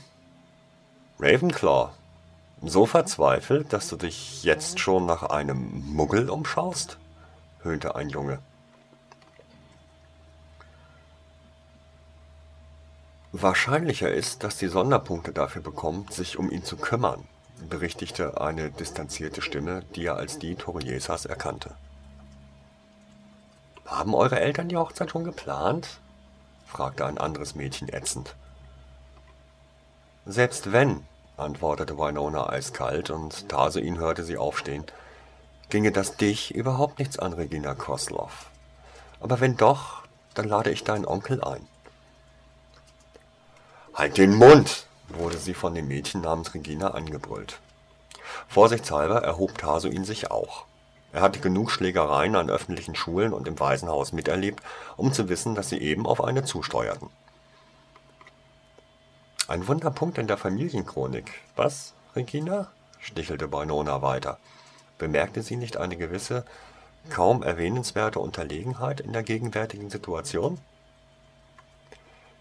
Ravenclaw, 1.20 1.90
so 2.62 2.86
verzweifelt, 2.86 3.72
dass 3.72 3.88
du 3.88 3.96
dich 3.96 4.44
jetzt 4.44 4.78
schon 4.78 5.04
nach 5.04 5.24
einem 5.24 5.82
Muggel 5.92 6.30
umschaust? 6.30 6.96
höhnte 7.64 7.96
ein 7.96 8.08
Junge. 8.08 8.38
Wahrscheinlicher 13.32 14.12
ist, 14.12 14.44
dass 14.44 14.58
die 14.58 14.68
Sonderpunkte 14.68 15.32
dafür 15.32 15.60
bekommt, 15.60 16.14
sich 16.14 16.38
um 16.38 16.52
ihn 16.52 16.62
zu 16.62 16.76
kümmern, 16.76 17.24
berichtigte 17.68 18.40
eine 18.40 18.70
distanzierte 18.70 19.42
Stimme, 19.42 19.82
die 19.96 20.06
er 20.06 20.16
als 20.16 20.38
die 20.38 20.54
Toriesas 20.54 21.24
erkannte. 21.24 21.74
Haben 23.86 24.14
eure 24.14 24.38
Eltern 24.38 24.68
die 24.68 24.76
Hochzeit 24.76 25.10
schon 25.10 25.24
geplant? 25.24 25.98
fragte 26.68 27.06
ein 27.06 27.18
anderes 27.18 27.56
Mädchen 27.56 27.88
ätzend. 27.88 28.36
Selbst 30.30 30.72
wenn, 30.72 31.06
antwortete 31.38 31.96
Winona 31.96 32.50
eiskalt, 32.50 33.08
und 33.08 33.50
ihn 33.80 33.96
hörte 33.96 34.24
sie 34.24 34.36
aufstehen, 34.36 34.84
ginge 35.70 35.90
das 35.90 36.18
dich 36.18 36.54
überhaupt 36.54 36.98
nichts 36.98 37.18
an, 37.18 37.32
Regina 37.32 37.74
Kosloff. 37.74 38.50
Aber 39.20 39.40
wenn 39.40 39.56
doch, 39.56 40.02
dann 40.34 40.46
lade 40.46 40.70
ich 40.70 40.84
deinen 40.84 41.06
Onkel 41.06 41.42
ein. 41.42 41.66
Halt 43.94 44.18
den 44.18 44.34
Mund! 44.34 44.84
wurde 45.08 45.38
sie 45.38 45.54
von 45.54 45.74
dem 45.74 45.88
Mädchen 45.88 46.20
namens 46.20 46.52
Regina 46.52 46.90
angebrüllt. 46.90 47.58
Vorsichtshalber 48.48 49.22
erhob 49.22 49.56
Taso 49.56 49.88
sich 50.04 50.30
auch. 50.30 50.66
Er 51.14 51.22
hatte 51.22 51.40
genug 51.40 51.70
Schlägereien 51.70 52.36
an 52.36 52.50
öffentlichen 52.50 52.94
Schulen 52.94 53.32
und 53.32 53.48
im 53.48 53.58
Waisenhaus 53.58 54.12
miterlebt, 54.12 54.62
um 54.98 55.14
zu 55.14 55.30
wissen, 55.30 55.54
dass 55.54 55.70
sie 55.70 55.78
eben 55.78 56.06
auf 56.06 56.22
eine 56.22 56.44
zusteuerten. 56.44 57.08
Ein 59.48 59.66
Wunderpunkt 59.66 60.18
in 60.18 60.26
der 60.26 60.36
Familienchronik. 60.36 61.32
Was, 61.56 61.94
Regina? 62.14 62.68
stichelte 63.00 63.50
Winona 63.50 64.02
weiter. 64.02 64.36
Bemerkte 64.98 65.40
sie 65.40 65.56
nicht 65.56 65.78
eine 65.78 65.96
gewisse, 65.96 66.44
kaum 67.08 67.42
erwähnenswerte 67.42 68.20
Unterlegenheit 68.20 69.00
in 69.00 69.14
der 69.14 69.22
gegenwärtigen 69.22 69.88
Situation? 69.88 70.58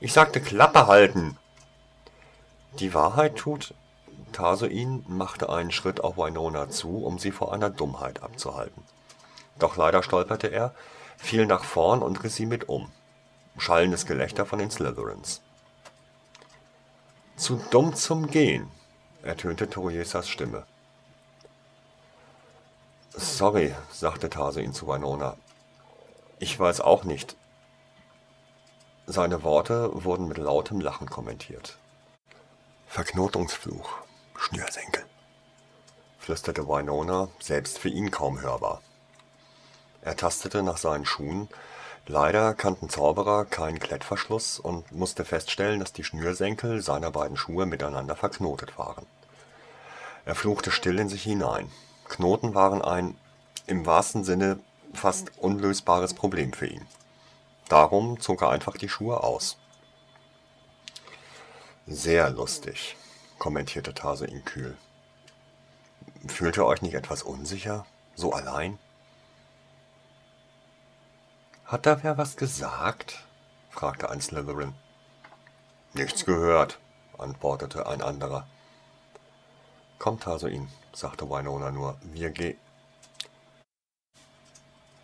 Ich 0.02 0.12
sagte 0.12 0.42
Klappe 0.42 0.88
halten! 0.88 1.38
Die 2.78 2.94
Wahrheit 2.94 3.38
tut, 3.38 3.74
Tarsoin 4.34 5.06
machte 5.08 5.48
einen 5.48 5.72
Schritt 5.72 6.02
auf 6.04 6.18
Winona 6.18 6.70
zu, 6.70 7.06
um 7.06 7.20
sie 7.20 7.32
vor 7.32 7.54
einer 7.54 7.70
Dummheit 7.70 8.22
abzuhalten. 8.22 8.84
Doch 9.60 9.78
leider 9.78 10.04
stolperte 10.04 10.48
er, 10.48 10.76
fiel 11.16 11.46
nach 11.46 11.64
vorn 11.64 12.04
und 12.04 12.22
riss 12.26 12.36
sie 12.36 12.46
mit 12.46 12.68
um. 12.68 12.92
Schallendes 13.58 14.06
Gelächter 14.06 14.46
von 14.46 14.60
den 14.60 14.72
Slytherins. 14.72 15.42
Zu 17.38 17.62
dumm 17.70 17.94
zum 17.94 18.32
Gehen, 18.32 18.68
ertönte 19.22 19.70
Toriesas 19.70 20.28
Stimme. 20.28 20.66
Sorry, 23.14 23.76
sagte 23.92 24.28
Tarsuin 24.32 24.74
zu 24.74 24.88
Winona. 24.88 25.38
Ich 26.40 26.60
weiß 26.60 26.82
auch 26.82 27.04
nicht. 27.04 27.36
Seine 29.06 29.44
Worte 29.44 30.04
wurden 30.04 30.28
mit 30.28 30.40
lautem 30.40 30.82
Lachen 30.82 31.08
kommentiert. 31.08 31.78
Verknotungsfluch, 32.88 33.88
Schnürsenkel, 34.36 35.06
flüsterte 36.18 36.68
Winona, 36.68 37.30
selbst 37.40 37.78
für 37.78 37.90
ihn 37.90 38.10
kaum 38.10 38.42
hörbar. 38.42 38.82
Er 40.02 40.18
tastete 40.18 40.64
nach 40.64 40.78
seinen 40.78 41.06
Schuhen. 41.06 41.50
Leider 42.10 42.54
kannten 42.54 42.90
Zauberer 42.90 43.44
keinen 43.44 43.80
Klettverschluss 43.80 44.60
und 44.60 44.94
musste 44.94 45.26
feststellen, 45.26 45.82
dass 45.82 45.92
die 45.92 46.06
Schnürsenkel 46.06 46.82
seiner 46.82 47.12
beiden 47.12 47.36
Schuhe 47.36 47.66
miteinander 47.66 48.16
verknotet 48.16 48.78
waren. 48.78 49.06
Er 50.24 50.34
fluchte 50.34 50.72
still 50.72 51.00
in 51.00 51.10
sich 51.10 51.24
hinein. 51.24 51.70
Knoten 52.08 52.56
waren 52.56 52.82
ein, 52.82 53.18
im 53.66 53.86
wahrsten 53.86 54.24
Sinne, 54.24 54.60
fast 54.94 55.32
unlösbares 55.38 56.14
Problem 56.14 56.54
für 56.54 56.68
ihn. 56.68 56.86
Darum 57.68 58.22
zog 58.22 58.42
er 58.42 58.52
einfach 58.52 58.78
die 58.78 58.88
Schuhe 58.88 59.22
aus. 59.22 59.58
Sehr 61.88 62.30
lustig, 62.30 62.96
kommentierte 63.38 63.94
Tarsuin 63.94 64.46
kühl. 64.46 64.78
Fühlt 66.28 66.56
ihr 66.56 66.66
euch 66.66 66.82
nicht 66.82 66.94
etwas 66.94 67.24
unsicher? 67.24 67.86
So 68.16 68.32
allein? 68.32 68.80
Hat 71.68 71.86
da 71.86 72.02
wer 72.02 72.18
was 72.18 72.38
gesagt? 72.38 73.26
fragte 73.70 74.10
ein 74.10 74.22
Slytherin. 74.22 74.74
Nichts 75.94 76.24
gehört, 76.24 76.80
antwortete 77.18 77.88
ein 77.88 78.02
anderer. 78.02 78.48
Kommt, 80.00 80.24
Tarsuin, 80.24 80.70
sagte 80.94 81.30
Winona 81.30 81.72
nur, 81.72 81.98
wir 82.04 82.30
gehen. 82.30 82.58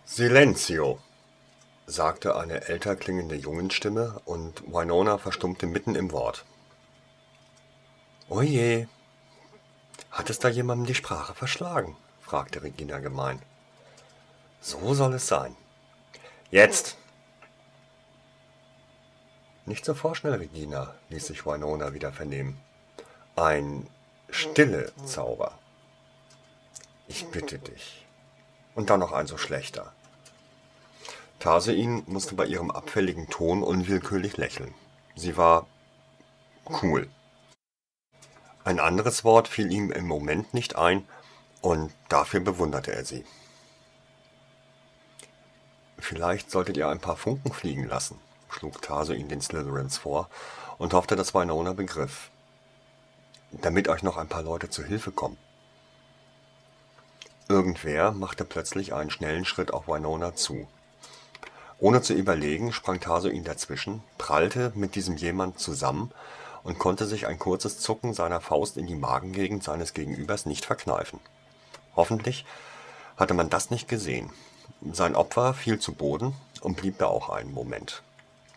Silenzio, 0.06 1.00
sagte 1.86 2.38
eine 2.38 2.70
älter 2.70 2.96
klingende 2.96 3.36
Jungenstimme, 3.36 4.22
und 4.24 4.64
Winona 4.66 5.18
verstummte 5.18 5.68
mitten 5.68 5.96
im 5.96 6.14
Wort. 6.14 6.46
Oje, 8.30 8.88
hat 10.12 10.30
es 10.30 10.40
da 10.40 10.48
jemandem 10.48 10.86
die 10.86 10.96
Sprache 10.96 11.34
verschlagen? 11.34 11.98
fragte 12.22 12.64
Regina 12.64 13.00
gemein. 13.00 13.42
So 14.62 14.94
soll 14.94 15.16
es 15.16 15.28
sein. 15.28 15.58
Jetzt! 16.54 16.98
Nicht 19.66 19.84
so 19.86 19.96
vorschnell, 19.96 20.36
Regina, 20.36 20.94
ließ 21.10 21.26
sich 21.26 21.48
Winona 21.48 21.96
wieder 21.96 22.14
vernehmen. 22.14 22.62
Ein 23.36 23.90
stille 24.30 24.94
Zauber. 25.04 25.58
Ich 27.08 27.26
bitte 27.26 27.58
dich. 27.58 28.06
Und 28.76 28.92
dann 28.92 29.00
noch 29.00 29.14
ein 29.14 29.26
so 29.26 29.40
schlechter. 29.40 29.94
Tarsein 31.40 32.04
musste 32.06 32.36
bei 32.36 32.46
ihrem 32.46 32.70
abfälligen 32.70 33.32
Ton 33.32 33.64
unwillkürlich 33.64 34.38
lächeln. 34.38 34.76
Sie 35.16 35.36
war 35.38 35.66
cool. 36.84 37.10
Ein 38.64 38.80
anderes 38.80 39.24
Wort 39.24 39.48
fiel 39.48 39.72
ihm 39.72 39.92
im 39.92 40.06
Moment 40.06 40.54
nicht 40.54 40.76
ein, 40.76 41.08
und 41.62 41.92
dafür 42.10 42.42
bewunderte 42.42 42.94
er 42.94 43.06
sie. 43.06 43.26
Vielleicht 46.04 46.52
solltet 46.52 46.76
ihr 46.76 46.90
ein 46.90 47.00
paar 47.00 47.16
Funken 47.16 47.54
fliegen 47.54 47.88
lassen, 47.88 48.20
schlug 48.50 48.82
Tarsuin 48.82 49.30
den 49.30 49.40
Slytherins 49.40 49.98
vor 49.98 50.30
und 50.78 50.94
hoffte, 50.94 51.16
dass 51.16 51.34
Winona 51.34 51.72
begriff. 51.72 52.30
Damit 53.54 53.88
euch 53.88 54.04
noch 54.04 54.18
ein 54.18 54.28
paar 54.28 54.44
Leute 54.44 54.70
zu 54.70 54.84
Hilfe 54.84 55.14
kommen. 55.14 55.38
Irgendwer 57.48 58.12
machte 58.12 58.44
plötzlich 58.44 58.94
einen 58.94 59.12
schnellen 59.12 59.46
Schritt 59.46 59.72
auf 59.72 59.88
Winona 59.88 60.36
zu. 60.36 60.68
Ohne 61.80 62.02
zu 62.02 62.14
überlegen, 62.14 62.74
sprang 62.74 63.00
Tarsuin 63.00 63.46
dazwischen, 63.46 64.04
prallte 64.18 64.74
mit 64.76 64.96
diesem 64.96 65.16
jemand 65.16 65.58
zusammen 65.58 66.12
und 66.64 66.80
konnte 66.80 67.06
sich 67.06 67.28
ein 67.28 67.40
kurzes 67.40 67.80
Zucken 67.80 68.14
seiner 68.14 68.42
Faust 68.42 68.76
in 68.76 68.88
die 68.88 68.96
Magengegend 68.96 69.64
seines 69.64 69.94
Gegenübers 69.94 70.48
nicht 70.48 70.66
verkneifen. 70.66 71.22
Hoffentlich 71.96 72.46
hatte 73.16 73.34
man 73.34 73.50
das 73.50 73.70
nicht 73.70 73.88
gesehen, 73.88 74.34
sein 74.92 75.16
Opfer 75.16 75.54
fiel 75.54 75.80
zu 75.80 75.94
Boden 75.94 76.36
und 76.62 76.78
blieb 76.78 76.98
da 76.98 77.08
auch 77.08 77.30
einen 77.30 77.54
Moment. 77.54 78.02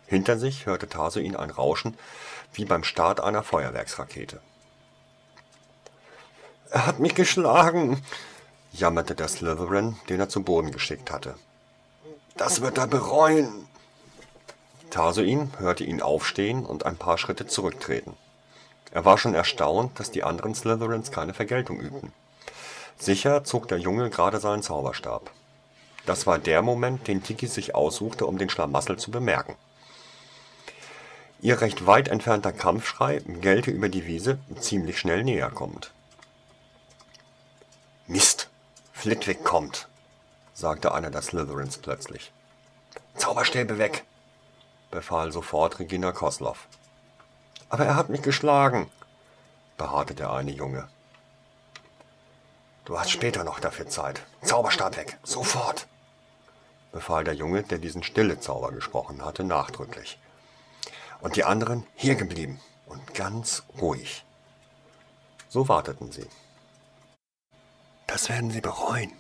Hinter 0.07 0.39
sich 0.39 0.67
hörte 0.67 0.89
Tarsuin 0.89 1.37
ein 1.37 1.51
Rauschen 1.51 1.97
wie 2.53 2.65
beim 2.65 2.85
Start 2.85 3.21
einer 3.21 3.43
Feuerwerksrakete. 3.43 4.41
Er 6.71 6.87
hat 6.87 6.99
mich 6.99 7.15
geschlagen, 7.15 8.03
jammerte 8.73 9.15
der 9.15 9.29
Slytherin, 9.29 9.97
den 10.09 10.21
er 10.21 10.29
zu 10.29 10.43
Boden 10.43 10.73
geschickt 10.73 11.11
hatte. 11.11 11.35
Das 12.37 12.61
wird 12.61 12.79
er 12.79 12.87
bereuen. 12.87 13.67
Tarsuin 14.91 15.53
hörte 15.59 15.85
ihn 15.85 16.03
aufstehen 16.03 16.65
und 16.67 16.87
ein 16.87 16.97
paar 16.97 17.19
Schritte 17.19 17.47
zurücktreten. 17.47 18.17
Er 18.93 19.05
war 19.05 19.19
schon 19.19 19.35
erstaunt, 19.35 19.99
dass 19.99 20.11
die 20.11 20.23
anderen 20.23 20.55
Slytherins 20.55 21.11
keine 21.11 21.35
Vergeltung 21.35 21.81
übten. 21.81 22.13
Sicher 22.99 23.45
zog 23.45 23.69
der 23.69 23.79
Junge 23.79 24.11
gerade 24.11 24.41
seinen 24.41 24.63
Zauberstab. 24.63 25.31
Das 26.07 26.25
war 26.25 26.39
der 26.39 26.63
Moment, 26.63 27.09
den 27.09 27.25
Tiki 27.25 27.49
sich 27.49 27.75
aussuchte, 27.75 28.27
um 28.27 28.39
den 28.39 28.49
Schlamassel 28.49 28.97
zu 28.97 29.11
bemerken. 29.11 29.57
Ihr 31.41 31.61
recht 31.61 31.85
weit 31.85 32.09
entfernter 32.09 32.53
Kampfschrei 32.53 33.19
gellte 33.41 33.73
über 33.73 33.89
die 33.89 34.07
Wiese, 34.07 34.39
ziemlich 34.59 34.99
schnell 34.99 35.25
näher 35.25 35.51
kommend. 35.51 35.93
Mist, 38.07 38.49
Flitwick 38.93 39.45
kommt, 39.45 39.89
sagte 40.55 40.95
einer 40.95 41.11
der 41.11 41.23
Slytherins 41.23 41.79
plötzlich. 41.79 42.33
Zauberstäbe 43.17 43.79
weg, 43.79 44.05
befahl 44.93 45.33
sofort 45.33 45.81
Regina 45.81 46.13
Kosloff. 46.13 46.69
Aber 47.69 47.85
er 47.85 47.97
hat 47.97 48.11
mich 48.11 48.23
geschlagen, 48.23 48.89
beharrte 49.77 50.15
der 50.15 50.33
eine 50.33 50.53
Junge. 50.53 50.89
Du 52.85 52.99
hast 52.99 53.11
später 53.11 53.43
noch 53.43 53.59
dafür 53.59 53.89
Zeit. 53.89 54.23
Zauberstab 54.43 54.97
weg, 54.97 55.19
sofort 55.25 55.89
befahl 56.97 57.25
der 57.25 57.35
Junge, 57.35 57.63
der 57.63 57.77
diesen 57.77 58.03
Stillezauber 58.03 58.73
gesprochen 58.73 59.23
hatte, 59.23 59.45
nachdrücklich. 59.45 60.19
Und 61.21 61.37
die 61.37 61.45
anderen 61.45 61.87
hier 61.95 62.15
geblieben 62.15 62.59
und 62.87 63.13
ganz 63.13 63.65
ruhig. 63.81 64.25
So 65.51 65.69
warteten 65.69 66.11
sie. 66.11 66.27
Das 68.07 68.31
werden 68.31 68.51
sie 68.51 68.63
bereuen, 68.63 69.13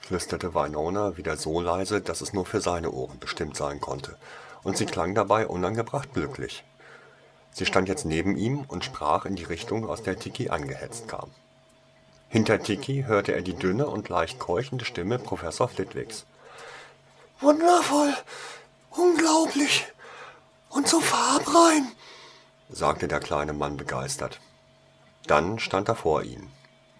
flüsterte 0.00 0.54
Winona 0.54 1.18
wieder 1.18 1.36
so 1.36 1.60
leise, 1.60 2.00
dass 2.00 2.22
es 2.22 2.32
nur 2.32 2.46
für 2.46 2.62
seine 2.62 2.90
Ohren 2.90 3.18
bestimmt 3.18 3.58
sein 3.58 3.78
konnte, 3.78 4.16
und 4.62 4.78
sie 4.78 4.86
klang 4.86 5.14
dabei 5.14 5.46
unangebracht 5.46 6.14
glücklich. 6.14 6.64
Sie 7.50 7.66
stand 7.66 7.90
jetzt 7.90 8.06
neben 8.06 8.38
ihm 8.38 8.64
und 8.68 8.86
sprach 8.86 9.26
in 9.26 9.36
die 9.36 9.44
Richtung, 9.44 9.86
aus 9.86 10.02
der 10.02 10.18
Tiki 10.18 10.48
angehetzt 10.48 11.08
kam. 11.08 11.30
Hinter 12.30 12.62
Tiki 12.62 13.04
hörte 13.06 13.34
er 13.34 13.42
die 13.42 13.52
dünne 13.52 13.86
und 13.86 14.08
leicht 14.08 14.38
keuchende 14.38 14.86
Stimme 14.86 15.18
Professor 15.18 15.68
Flitwigs. 15.68 16.24
Wundervoll, 17.42 18.14
unglaublich 18.90 19.84
und 20.70 20.86
so 20.86 21.00
farbrein, 21.00 21.90
sagte 22.68 23.08
der 23.08 23.18
kleine 23.18 23.52
Mann 23.52 23.76
begeistert. 23.76 24.38
Dann 25.26 25.58
stand 25.58 25.88
er 25.88 25.96
vor 25.96 26.22
ihnen. 26.22 26.52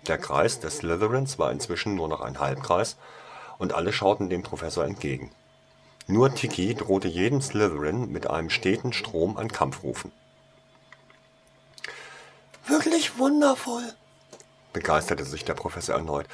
Der 0.09 0.19
Kreis 0.19 0.59
des 0.59 0.79
Slytherins 0.79 1.39
war 1.39 1.53
inzwischen 1.53 1.95
nur 1.95 2.09
noch 2.09 2.21
ein 2.21 2.41
Halbkreis, 2.41 2.97
und 3.59 3.73
alle 3.73 3.93
schauten 3.93 4.29
dem 4.29 4.43
Professor 4.43 4.85
entgegen. 4.85 5.31
Nur 6.09 6.35
Tiki 6.35 6.75
drohte 6.75 7.07
jedem 7.07 7.41
Slytherin 7.41 8.11
mit 8.11 8.29
einem 8.29 8.51
steten 8.51 8.93
Strom 8.93 9.37
an 9.37 9.47
Kampfrufen. 9.47 10.11
Wirklich 12.67 13.17
wundervoll, 13.17 13.95
begeisterte 14.73 15.25
sich 15.25 15.45
der 15.45 15.55
Professor 15.55 15.95
erneut. 15.95 16.27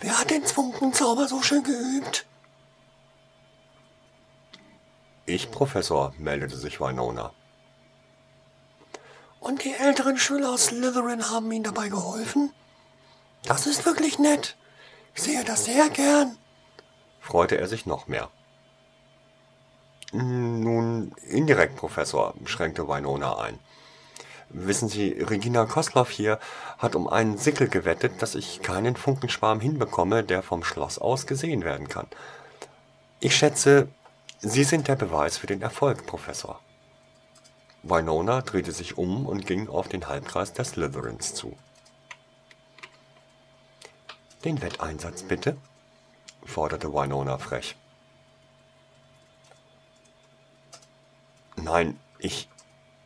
Wer 0.00 0.18
hat 0.18 0.30
den 0.30 0.44
Funkenzauber 0.44 1.28
so 1.28 1.42
schön 1.42 1.62
geübt? 1.62 2.26
Ich, 5.26 5.50
Professor, 5.50 6.12
meldete 6.18 6.56
sich 6.56 6.80
Winona. 6.80 7.32
Und 9.40 9.64
die 9.64 9.74
älteren 9.74 10.18
Schüler 10.18 10.50
aus 10.50 10.66
Slytherin 10.66 11.30
haben 11.30 11.50
Ihnen 11.50 11.64
dabei 11.64 11.88
geholfen? 11.88 12.52
Das 13.44 13.66
ist 13.66 13.86
wirklich 13.86 14.18
nett. 14.18 14.56
Ich 15.14 15.22
sehe 15.22 15.44
das 15.44 15.64
sehr 15.64 15.88
gern. 15.90 16.36
Freute 17.20 17.58
er 17.58 17.68
sich 17.68 17.86
noch 17.86 18.08
mehr. 18.08 18.30
Nun, 20.12 21.12
indirekt, 21.28 21.76
Professor, 21.76 22.34
schränkte 22.44 22.86
Winona 22.86 23.38
ein. 23.38 23.58
Wissen 24.50 24.88
Sie, 24.88 25.08
Regina 25.12 25.64
Kosloff 25.64 26.10
hier 26.10 26.38
hat 26.76 26.94
um 26.94 27.08
einen 27.08 27.38
Sickel 27.38 27.68
gewettet, 27.68 28.20
dass 28.20 28.34
ich 28.34 28.60
keinen 28.60 28.96
Funkenschwarm 28.96 29.60
hinbekomme, 29.60 30.22
der 30.24 30.42
vom 30.42 30.62
Schloss 30.62 30.98
aus 30.98 31.26
gesehen 31.26 31.64
werden 31.64 31.88
kann. 31.88 32.06
Ich 33.20 33.34
schätze, 33.34 33.88
Sie 34.44 34.64
sind 34.64 34.88
der 34.88 34.96
Beweis 34.96 35.38
für 35.38 35.46
den 35.46 35.62
Erfolg, 35.62 36.04
Professor. 36.04 36.60
Winona 37.84 38.40
drehte 38.42 38.72
sich 38.72 38.98
um 38.98 39.24
und 39.24 39.46
ging 39.46 39.68
auf 39.68 39.86
den 39.86 40.08
Halbkreis 40.08 40.52
der 40.52 40.64
Slytherins 40.64 41.32
zu. 41.32 41.56
Den 44.44 44.60
Wetteinsatz 44.60 45.22
bitte, 45.22 45.56
forderte 46.44 46.92
Winona 46.92 47.38
frech. 47.38 47.76
Nein, 51.54 52.00
ich. 52.18 52.48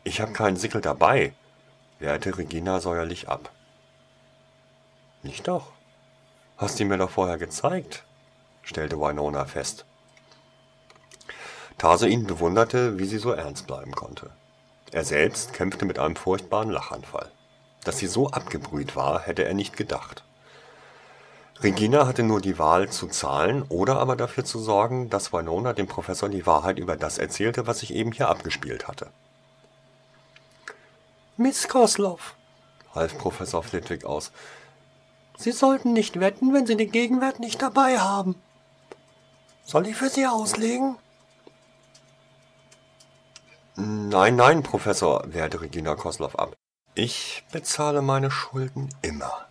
ich 0.05 0.23
habe 0.23 0.33
keinen 0.33 0.57
Sickel 0.57 0.81
dabei, 0.81 1.35
wehrte 1.99 2.39
Regina 2.39 2.81
säuerlich 2.81 3.29
ab. 3.29 3.53
Nicht 5.23 5.49
doch. 5.49 5.73
Hast 6.57 6.81
ihn 6.81 6.89
mir 6.89 6.97
doch 6.97 7.11
vorher 7.11 7.37
gezeigt, 7.37 8.05
stellte 8.63 8.99
Winona 8.99 9.45
fest. 9.45 9.85
Tarsoin 11.79 12.25
bewunderte, 12.25 12.99
wie 12.99 13.05
sie 13.05 13.19
so 13.19 13.33
ernst 13.33 13.67
bleiben 13.67 13.93
konnte. 13.93 14.31
Er 14.93 15.05
selbst 15.05 15.53
kämpfte 15.53 15.85
mit 15.85 15.99
einem 15.99 16.17
furchtbaren 16.17 16.71
Lachanfall. 16.71 17.31
Dass 17.85 17.99
sie 17.99 18.07
so 18.07 18.31
abgebrüht 18.31 18.97
war, 18.97 19.21
hätte 19.21 19.45
er 19.45 19.55
nicht 19.55 19.77
gedacht. 19.77 20.25
Regina 21.63 22.07
hatte 22.07 22.23
nur 22.23 22.41
die 22.41 22.59
Wahl 22.59 22.91
zu 22.91 23.07
zahlen 23.07 23.63
oder 23.69 23.99
aber 23.99 24.17
dafür 24.17 24.45
zu 24.45 24.59
sorgen, 24.59 25.09
dass 25.09 25.33
Winona 25.33 25.73
dem 25.73 25.87
Professor 25.87 26.29
die 26.29 26.47
Wahrheit 26.47 26.79
über 26.79 26.97
das 26.97 27.19
erzählte, 27.19 27.67
was 27.67 27.81
sich 27.81 27.95
eben 27.95 28.13
hier 28.13 28.29
abgespielt 28.29 28.89
hatte. 28.89 29.11
Miss 31.39 31.69
Kosloff, 31.69 32.35
half 32.95 33.17
Professor 33.19 33.63
Flitwick 33.63 34.05
aus, 34.05 34.33
Sie 35.39 35.53
sollten 35.53 35.93
nicht 35.93 36.19
wetten, 36.19 36.55
wenn 36.55 36.67
Sie 36.67 36.77
den 36.77 36.91
Gegenwert 36.91 37.41
nicht 37.41 37.61
dabei 37.61 37.99
haben. 37.99 38.37
Soll 39.65 39.87
ich 39.87 39.97
für 39.97 40.09
Sie 40.09 40.27
auslegen? 40.27 40.97
Nein, 43.79 44.37
nein, 44.37 44.63
Professor, 44.63 45.23
wehrte 45.35 45.61
Regina 45.61 45.97
Kosloff 45.97 46.35
ab. 46.37 46.57
Ich 46.95 47.45
bezahle 47.53 48.01
meine 48.01 48.31
Schulden 48.31 48.89
immer. 49.03 49.47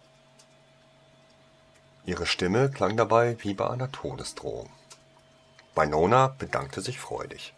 Ihre 2.05 2.25
Stimme 2.25 2.71
klang 2.71 2.97
dabei 2.97 3.37
wie 3.41 3.53
bei 3.53 3.69
einer 3.69 3.91
Todesdrohung. 3.91 4.71
Winona 5.75 6.33
bedankte 6.39 6.81
sich 6.81 6.99
freudig. 6.99 7.53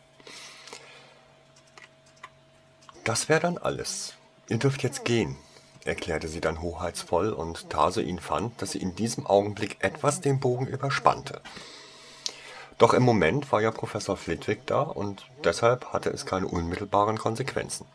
Das 3.06 3.30
wäre 3.30 3.40
dann 3.40 3.58
alles. 3.58 4.16
Ihr 4.50 4.58
dürft 4.58 4.84
jetzt 4.84 5.06
gehen, 5.06 5.38
erklärte 5.86 6.28
sie 6.28 6.42
dann 6.42 6.62
hoheitsvoll, 6.62 7.32
und 7.32 7.70
Tarsoin 7.70 8.20
fand, 8.20 8.62
dass 8.62 8.72
sie 8.72 8.82
in 8.82 8.94
diesem 8.94 9.26
Augenblick 9.26 9.78
etwas 9.80 10.20
den 10.20 10.42
Bogen 10.42 10.68
überspannte. 10.68 11.42
Doch 12.78 12.94
im 12.94 13.04
Moment 13.04 13.52
war 13.52 13.62
ja 13.62 13.72
Professor 13.72 14.18
Flitwick 14.18 14.66
da, 14.68 14.82
und 14.82 15.26
deshalb 15.44 15.94
hatte 15.94 16.10
es 16.10 16.26
keine 16.26 16.48
unmittelbaren 16.48 17.18
Konsequenzen. 17.18 17.86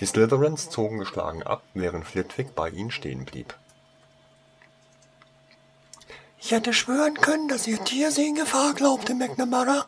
Die 0.00 0.06
Slytherins 0.06 0.70
zogen 0.70 0.98
geschlagen 0.98 1.42
ab, 1.42 1.62
während 1.74 2.06
Flitwick 2.06 2.54
bei 2.54 2.70
ihnen 2.70 2.90
stehen 2.90 3.24
blieb. 3.24 3.54
Ich 6.40 6.50
hätte 6.50 6.72
schwören 6.72 7.14
können, 7.14 7.48
dass 7.48 7.66
Ihr 7.66 7.82
Tier 7.84 8.10
Sie 8.10 8.26
in 8.26 8.34
Gefahr 8.34 8.74
glaubte, 8.74 9.14
McNamara, 9.14 9.86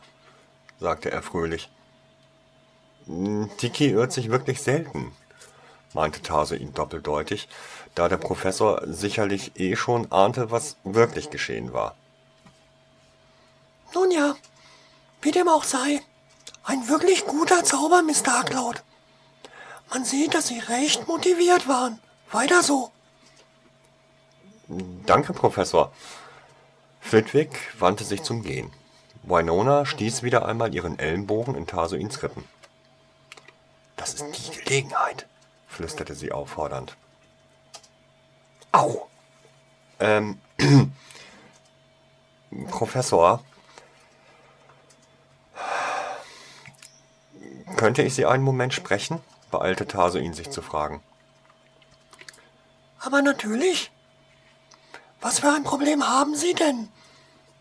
sagte 0.79 1.11
er 1.11 1.21
fröhlich. 1.21 1.69
Hm, 3.07 3.49
Tiki 3.57 3.89
irrt 3.89 4.13
sich 4.13 4.29
wirklich 4.29 4.61
selten, 4.61 5.11
meinte 5.93 6.21
Tase 6.21 6.55
ihn 6.55 6.73
doppeldeutig, 6.73 7.47
da 7.93 8.09
der 8.09 8.17
Professor 8.17 8.81
sicherlich 8.85 9.59
eh 9.59 9.75
schon 9.75 10.11
ahnte, 10.11 10.51
was 10.51 10.77
wirklich 10.83 11.29
geschehen 11.29 11.73
war. 11.73 11.95
Nun 13.95 14.11
ja, 14.11 14.35
wie 15.21 15.31
dem 15.31 15.47
auch 15.47 15.63
sei, 15.63 16.01
ein 16.65 16.89
wirklich 16.89 17.25
guter 17.25 17.63
Zauber, 17.63 18.01
Mr. 18.01 18.23
Darkloud. 18.23 18.83
Man 19.89 20.03
sieht, 20.03 20.33
dass 20.33 20.47
Sie 20.47 20.59
recht 20.59 21.07
motiviert 21.07 21.69
waren. 21.69 21.99
Weiter 22.29 22.61
so. 22.61 22.91
Danke, 25.05 25.31
Professor, 25.31 25.93
Flitwick 26.99 27.73
wandte 27.79 28.03
sich 28.03 28.21
zum 28.21 28.43
Gehen. 28.43 28.73
Winona 29.23 29.85
stieß 29.85 30.23
wieder 30.23 30.45
einmal 30.45 30.75
ihren 30.75 30.99
Ellenbogen 30.99 31.55
in 31.55 31.65
Tarsoins 31.65 32.21
Rippen. 32.21 32.43
Das 33.95 34.13
ist 34.13 34.25
die 34.33 34.57
Gelegenheit, 34.59 35.25
flüsterte 35.67 36.15
sie 36.15 36.33
auffordernd. 36.33 36.97
Au! 38.73 39.07
Ähm, 39.99 40.41
Professor, 42.69 43.41
könnte 47.77 48.01
ich 48.01 48.15
Sie 48.15 48.25
einen 48.25 48.43
Moment 48.43 48.73
sprechen? 48.73 49.19
beeilte 49.51 49.87
Tarsoin 49.87 50.33
sich 50.33 50.49
zu 50.49 50.61
fragen. 50.61 51.01
Aber 52.99 53.21
natürlich. 53.21 53.91
Was 55.21 55.39
für 55.39 55.49
ein 55.49 55.63
Problem 55.63 56.07
haben 56.07 56.35
Sie 56.35 56.53
denn? 56.53 56.89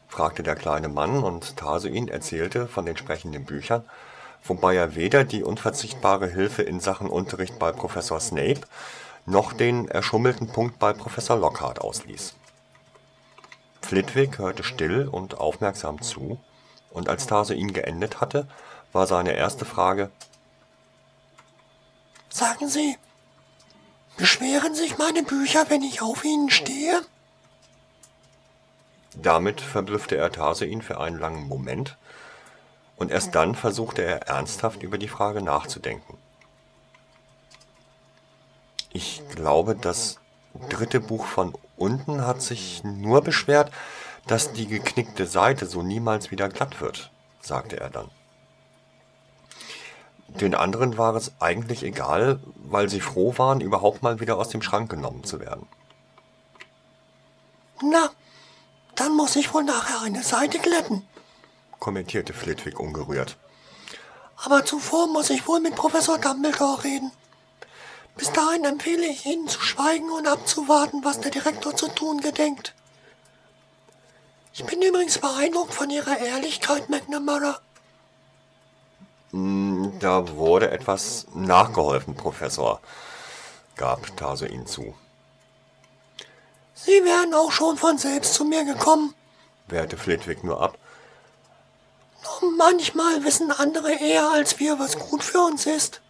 fragte 0.09 0.43
der 0.43 0.55
kleine 0.55 0.89
Mann, 0.89 1.23
und 1.23 1.57
Tarsuin 1.57 2.09
erzählte 2.09 2.69
von 2.69 2.87
den 2.87 2.97
sprechenden 2.97 3.45
Büchern, 3.45 3.85
wobei 4.45 4.77
er 4.77 4.95
weder 4.95 5.25
die 5.25 5.43
unverzichtbare 5.43 6.29
Hilfe 6.29 6.63
in 6.63 6.81
Sachen 6.81 7.09
Unterricht 7.09 7.59
bei 7.59 7.73
Professor 7.73 8.21
Snape 8.21 8.61
noch 9.27 9.53
den 9.53 9.89
erschummelten 9.89 10.49
Punkt 10.49 10.79
bei 10.79 10.93
Professor 10.93 11.37
Lockhart 11.37 11.81
ausließ. 11.81 12.35
Flitwick 13.83 14.39
hörte 14.39 14.63
still 14.63 15.09
und 15.09 15.39
aufmerksam 15.39 16.01
zu, 16.01 16.39
und 16.91 17.09
als 17.09 17.27
Tarsuin 17.27 17.73
geendet 17.73 18.21
hatte, 18.21 18.47
war 18.95 19.07
seine 19.07 19.33
erste 19.33 19.65
Frage 19.65 20.11
Sagen 22.35 22.69
Sie, 22.69 22.99
beschweren 24.17 24.75
sich 24.75 24.99
meine 24.99 25.23
Bücher, 25.23 25.71
wenn 25.71 25.83
ich 25.83 26.03
auf 26.03 26.25
ihnen 26.25 26.51
stehe? 26.51 27.01
Damit 29.15 29.61
verblüffte 29.61 30.17
er 30.17 30.33
Tarsein 30.33 30.83
für 30.83 30.99
einen 30.99 31.21
langen 31.21 31.47
Moment, 31.47 31.97
und 32.97 33.13
erst 33.13 33.37
dann 33.37 33.55
versuchte 33.55 34.03
er 34.03 34.27
ernsthaft 34.27 34.83
über 34.83 34.99
die 34.99 35.07
Frage 35.07 35.43
nachzudenken. 35.43 36.19
Ich 38.93 39.23
glaube, 39.31 39.77
das 39.77 40.19
dritte 40.69 40.99
Buch 40.99 41.27
von 41.27 41.55
unten 41.77 42.27
hat 42.27 42.43
sich 42.43 42.83
nur 42.83 43.23
beschwert, 43.23 43.71
dass 44.27 44.53
die 44.53 44.67
geknickte 44.67 45.27
Seite 45.29 45.67
so 45.67 45.83
niemals 45.83 46.33
wieder 46.33 46.49
glatt 46.49 46.81
wird, 46.81 47.13
sagte 47.41 47.79
er 47.79 47.91
dann. 47.91 48.11
Den 50.29 50.55
anderen 50.55 50.99
war 50.99 51.15
es 51.15 51.33
eigentlich 51.41 51.83
egal, 51.83 52.41
weil 52.57 52.89
sie 52.89 53.01
froh 53.01 53.35
waren, 53.37 53.61
überhaupt 53.61 54.03
mal 54.03 54.21
wieder 54.21 54.37
aus 54.39 54.49
dem 54.49 54.63
Schrank 54.63 54.91
genommen 54.91 55.25
zu 55.25 55.39
werden. 55.41 55.67
Na, 57.83 58.11
dann 58.95 59.15
muss 59.17 59.37
ich 59.37 59.53
wohl 59.53 59.65
nachher 59.65 60.03
eine 60.03 60.23
Seite 60.23 60.59
glätten, 60.59 61.07
kommentierte 61.79 62.33
Flitwick 62.33 62.81
ungerührt. 62.81 63.37
Aber 64.37 64.65
zuvor 64.65 65.07
muss 65.09 65.31
ich 65.31 65.47
wohl 65.47 65.61
mit 65.61 65.75
Professor 65.75 66.19
Dumbledore 66.19 66.83
reden. 66.83 67.13
Bis 68.17 68.33
dahin 68.33 68.65
empfehle 68.65 69.07
ich 69.07 69.27
Ihnen 69.27 69.49
zu 69.49 69.61
schweigen 69.61 70.11
und 70.11 70.27
abzuwarten, 70.27 71.05
was 71.05 71.21
der 71.21 71.31
Direktor 71.31 71.77
zu 71.77 71.89
tun 71.89 72.21
gedenkt. 72.21 72.75
Ich 74.55 74.65
bin 74.65 74.81
übrigens 74.83 75.19
beeindruckt 75.19 75.75
von 75.75 75.91
Ihrer 75.91 76.17
Ehrlichkeit, 76.19 76.89
McNamara. 76.89 77.61
Da 80.01 80.29
wurde 80.37 80.71
etwas 80.71 81.27
nachgeholfen, 81.35 82.15
Professor, 82.15 82.81
gab 83.77 84.17
Taso 84.17 84.47
ihn 84.47 84.67
zu. 84.67 84.95
Sie 86.75 87.05
wären 87.05 87.33
auch 87.35 87.53
schon 87.53 87.77
von 87.77 87.99
selbst 87.99 88.35
zu 88.35 88.45
mir 88.45 88.65
gekommen, 88.65 89.15
wehrte 89.69 89.97
Flitwick 89.97 90.43
nur 90.45 90.61
ab. 90.61 90.77
Nur 92.43 92.53
manchmal 92.57 93.25
wissen 93.25 93.53
andere 93.53 93.93
eher 93.93 94.31
als 94.31 94.59
wir, 94.59 94.79
was 94.79 94.99
gut 94.99 95.23
für 95.23 95.41
uns 95.41 95.67
ist. 95.67 96.01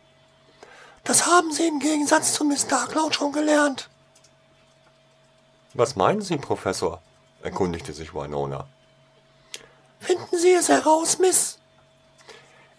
Das 1.04 1.26
haben 1.26 1.52
Sie 1.52 1.66
im 1.66 1.80
Gegensatz 1.80 2.32
zu 2.32 2.44
Miss 2.44 2.66
Darkloud 2.66 3.14
schon 3.14 3.32
gelernt. 3.32 3.90
Was 5.74 5.96
meinen 5.96 6.22
Sie, 6.22 6.38
Professor? 6.38 7.02
erkundigte 7.42 7.92
sich 7.92 8.14
Winona. 8.14 8.66
Finden 10.00 10.38
Sie 10.38 10.52
es 10.52 10.68
heraus, 10.68 11.18
Miss. 11.18 11.58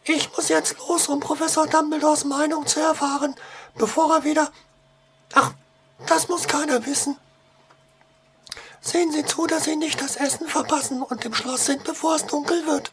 Ich 0.08 0.32
muss 0.36 0.50
jetzt 0.50 0.78
los, 0.78 1.08
um 1.08 1.20
Professor 1.20 1.66
Dumbledores 1.66 2.26
Meinung 2.26 2.68
zu 2.68 2.80
erfahren, 2.80 3.36
bevor 3.76 4.18
er 4.18 4.24
wieder. 4.24 4.52
Ach, 5.34 5.54
das 6.06 6.28
muss 6.28 6.48
keiner 6.48 6.86
wissen. 6.86 7.18
Sehen 8.82 9.12
Sie 9.12 9.26
zu, 9.26 9.48
dass 9.48 9.64
Sie 9.64 9.76
nicht 9.76 10.00
das 10.00 10.16
Essen 10.16 10.48
verpassen 10.48 11.02
und 11.02 11.26
im 11.26 11.34
Schloss 11.34 11.66
sind, 11.66 11.84
bevor 11.84 12.16
es 12.16 12.28
dunkel 12.28 12.68
wird. 12.68 12.92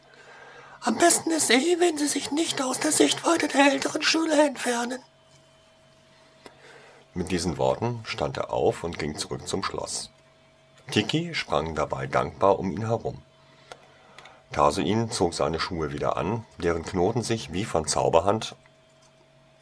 Am 0.81 0.96
besten 0.96 1.31
ist 1.31 1.51
eh, 1.51 1.79
wenn 1.79 1.98
Sie 1.98 2.09
sich 2.09 2.31
nicht 2.31 2.62
aus 2.62 2.81
der 2.81 2.92
Sichtweite 2.92 3.46
der 3.46 3.72
älteren 3.72 4.01
Schüler 4.01 4.42
entfernen. 4.44 5.03
Mit 7.12 7.31
diesen 7.31 7.59
Worten 7.59 8.01
stand 8.07 8.38
er 8.38 8.51
auf 8.51 8.85
und 8.85 8.98
ging 8.98 9.18
zurück 9.18 9.46
zum 9.46 9.62
Schloss. 9.62 10.11
Tiki 10.90 11.35
sprang 11.35 11.75
dabei 11.75 12.07
dankbar 12.07 12.59
um 12.59 12.72
ihn 12.72 12.87
herum. 12.87 13.20
Tarsuin 14.53 15.11
zog 15.11 15.35
seine 15.35 15.59
Schuhe 15.59 15.93
wieder 15.93 16.17
an, 16.17 16.45
deren 16.59 16.85
Knoten 16.85 17.23
sich 17.23 17.53
wie 17.53 17.65
von 17.65 17.87
Zauberhand, 17.87 18.55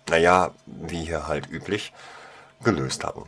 naja, 0.09 0.51
wie 0.67 1.05
hier 1.05 1.29
halt 1.29 1.49
üblich, 1.49 1.93
gelöst 2.63 3.05
hatten. 3.05 3.25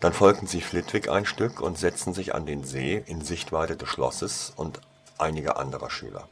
Dann 0.00 0.12
folgten 0.12 0.46
sie 0.46 0.60
Flitwick 0.60 1.08
ein 1.08 1.26
Stück 1.26 1.60
und 1.60 1.76
setzten 1.76 2.14
sich 2.14 2.34
an 2.34 2.46
den 2.46 2.64
See 2.64 3.02
in 3.06 3.20
Sichtweite 3.20 3.76
des 3.76 3.88
Schlosses 3.88 4.52
und 4.56 4.80
einiger 5.18 5.58
anderer 5.58 5.90
Schüler. 5.90 6.28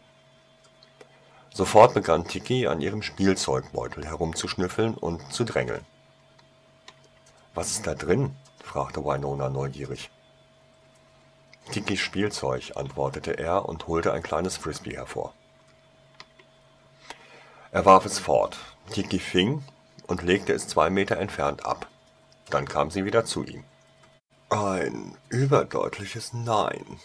Sofort 1.52 1.94
begann 1.94 2.26
Tiki 2.26 2.66
an 2.66 2.80
ihrem 2.80 3.02
Spielzeugbeutel 3.02 4.06
herumzuschnüffeln 4.06 4.94
und 4.94 5.32
zu 5.32 5.44
drängeln. 5.44 5.84
Was 7.54 7.70
ist 7.70 7.86
da 7.86 7.94
drin? 7.94 8.36
fragte 8.62 9.04
Winona 9.04 9.48
neugierig. 9.48 10.10
Tikis 11.72 12.00
Spielzeug, 12.00 12.72
antwortete 12.76 13.38
er 13.38 13.68
und 13.68 13.86
holte 13.86 14.12
ein 14.12 14.22
kleines 14.22 14.56
Frisbee 14.56 14.96
hervor. 14.96 15.34
Er 17.72 17.84
warf 17.84 18.06
es 18.06 18.18
fort. 18.18 18.56
Tiki 18.90 19.18
fing 19.18 19.62
und 20.06 20.22
legte 20.22 20.52
es 20.52 20.68
zwei 20.68 20.90
Meter 20.90 21.18
entfernt 21.18 21.66
ab. 21.66 21.88
Dann 22.50 22.66
kam 22.66 22.90
sie 22.90 23.04
wieder 23.04 23.24
zu 23.24 23.44
ihm. 23.44 23.64
Ein 24.48 25.16
überdeutliches 25.28 26.32
Nein, 26.32 27.00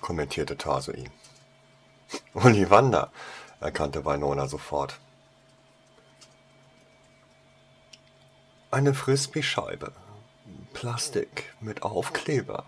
kommentierte 0.00 0.56
Tarsoin. 0.56 1.10
Ollivander, 2.34 3.10
erkannte 3.60 4.04
Winona 4.04 4.46
sofort. 4.46 5.00
Eine 8.70 8.94
Frisbee-Scheibe. 8.94 9.92
Plastik 10.72 11.54
mit 11.60 11.82
Aufkleber. 11.82 12.64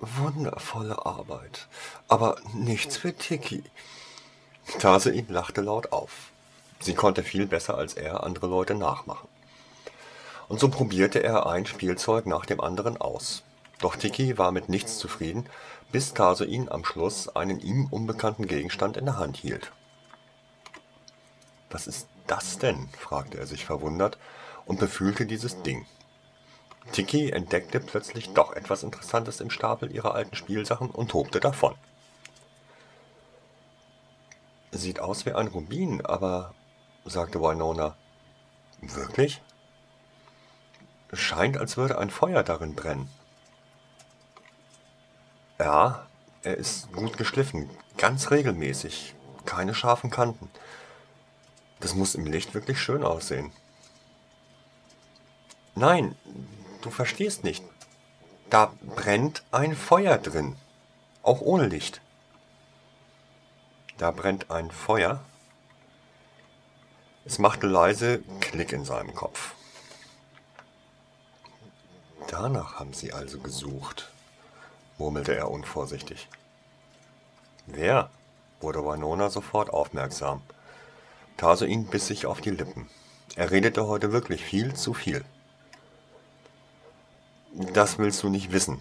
Wundervolle 0.00 1.04
Arbeit. 1.06 1.66
Aber 2.06 2.36
nichts 2.54 2.96
für 2.96 3.12
Tiki. 3.12 3.64
Tarsein 4.78 5.26
lachte 5.28 5.60
laut 5.60 5.92
auf. 5.92 6.30
Sie 6.80 6.94
konnte 6.94 7.24
viel 7.24 7.46
besser 7.46 7.76
als 7.76 7.94
er 7.94 8.22
andere 8.22 8.46
Leute 8.46 8.74
nachmachen. 8.74 9.28
Und 10.48 10.60
so 10.60 10.68
probierte 10.68 11.22
er 11.22 11.46
ein 11.46 11.66
Spielzeug 11.66 12.26
nach 12.26 12.46
dem 12.46 12.60
anderen 12.60 12.96
aus. 12.96 13.42
Doch 13.80 13.96
Tiki 13.96 14.38
war 14.38 14.52
mit 14.52 14.68
nichts 14.68 14.98
zufrieden, 14.98 15.48
bis 15.90 16.14
Tarsoin 16.14 16.68
am 16.70 16.84
Schluss 16.84 17.28
einen 17.34 17.60
ihm 17.60 17.86
unbekannten 17.90 18.46
Gegenstand 18.46 18.96
in 18.96 19.06
der 19.06 19.18
Hand 19.18 19.36
hielt. 19.36 19.72
Was 21.70 21.86
ist 21.86 22.08
das 22.26 22.58
denn? 22.58 22.88
fragte 22.98 23.38
er 23.38 23.46
sich 23.46 23.64
verwundert 23.64 24.18
und 24.64 24.80
befühlte 24.80 25.26
dieses 25.26 25.62
Ding. 25.62 25.86
Tiki 26.92 27.30
entdeckte 27.30 27.80
plötzlich 27.80 28.32
doch 28.32 28.52
etwas 28.52 28.82
Interessantes 28.82 29.40
im 29.40 29.50
Stapel 29.50 29.92
ihrer 29.92 30.14
alten 30.14 30.34
Spielsachen 30.34 30.90
und 30.90 31.10
tobte 31.10 31.40
davon. 31.40 31.74
Sieht 34.70 35.00
aus 35.00 35.26
wie 35.26 35.32
ein 35.32 35.48
Rubin, 35.48 36.04
aber, 36.04 36.54
sagte 37.04 37.40
Winona. 37.40 37.96
Wirklich? 38.80 39.42
Scheint, 41.12 41.56
als 41.56 41.76
würde 41.76 41.98
ein 41.98 42.10
Feuer 42.10 42.42
darin 42.42 42.74
brennen. 42.74 43.10
Ja, 45.58 46.06
er 46.42 46.56
ist 46.56 46.92
gut 46.92 47.16
geschliffen, 47.16 47.68
ganz 47.96 48.30
regelmäßig, 48.30 49.14
keine 49.44 49.74
scharfen 49.74 50.10
Kanten. 50.10 50.50
Das 51.80 51.94
muss 51.94 52.14
im 52.14 52.26
Licht 52.26 52.54
wirklich 52.54 52.80
schön 52.80 53.02
aussehen. 53.04 53.52
Nein, 55.74 56.16
du 56.82 56.90
verstehst 56.90 57.44
nicht. 57.44 57.64
Da 58.50 58.72
brennt 58.82 59.42
ein 59.50 59.76
Feuer 59.76 60.18
drin, 60.18 60.56
auch 61.22 61.40
ohne 61.40 61.66
Licht. 61.66 62.00
Da 63.98 64.10
brennt 64.10 64.50
ein 64.50 64.70
Feuer? 64.70 65.20
Es 67.24 67.38
machte 67.38 67.66
leise 67.66 68.22
Klick 68.40 68.72
in 68.72 68.84
seinem 68.84 69.14
Kopf. 69.14 69.54
Danach 72.28 72.78
haben 72.78 72.92
sie 72.92 73.12
also 73.12 73.38
gesucht, 73.40 74.10
murmelte 74.98 75.34
er 75.34 75.50
unvorsichtig. 75.50 76.28
Wer? 77.66 78.10
wurde 78.60 78.84
Winona 78.84 79.30
sofort 79.30 79.70
aufmerksam. 79.70 80.42
Tarsoin 81.36 81.86
biss 81.86 82.06
sich 82.06 82.26
auf 82.26 82.40
die 82.40 82.50
Lippen. 82.50 82.88
Er 83.36 83.50
redete 83.50 83.86
heute 83.86 84.12
wirklich 84.12 84.42
viel 84.42 84.74
zu 84.74 84.94
viel. 84.94 85.24
Das 87.58 87.98
willst 87.98 88.22
du 88.22 88.28
nicht 88.28 88.52
wissen, 88.52 88.80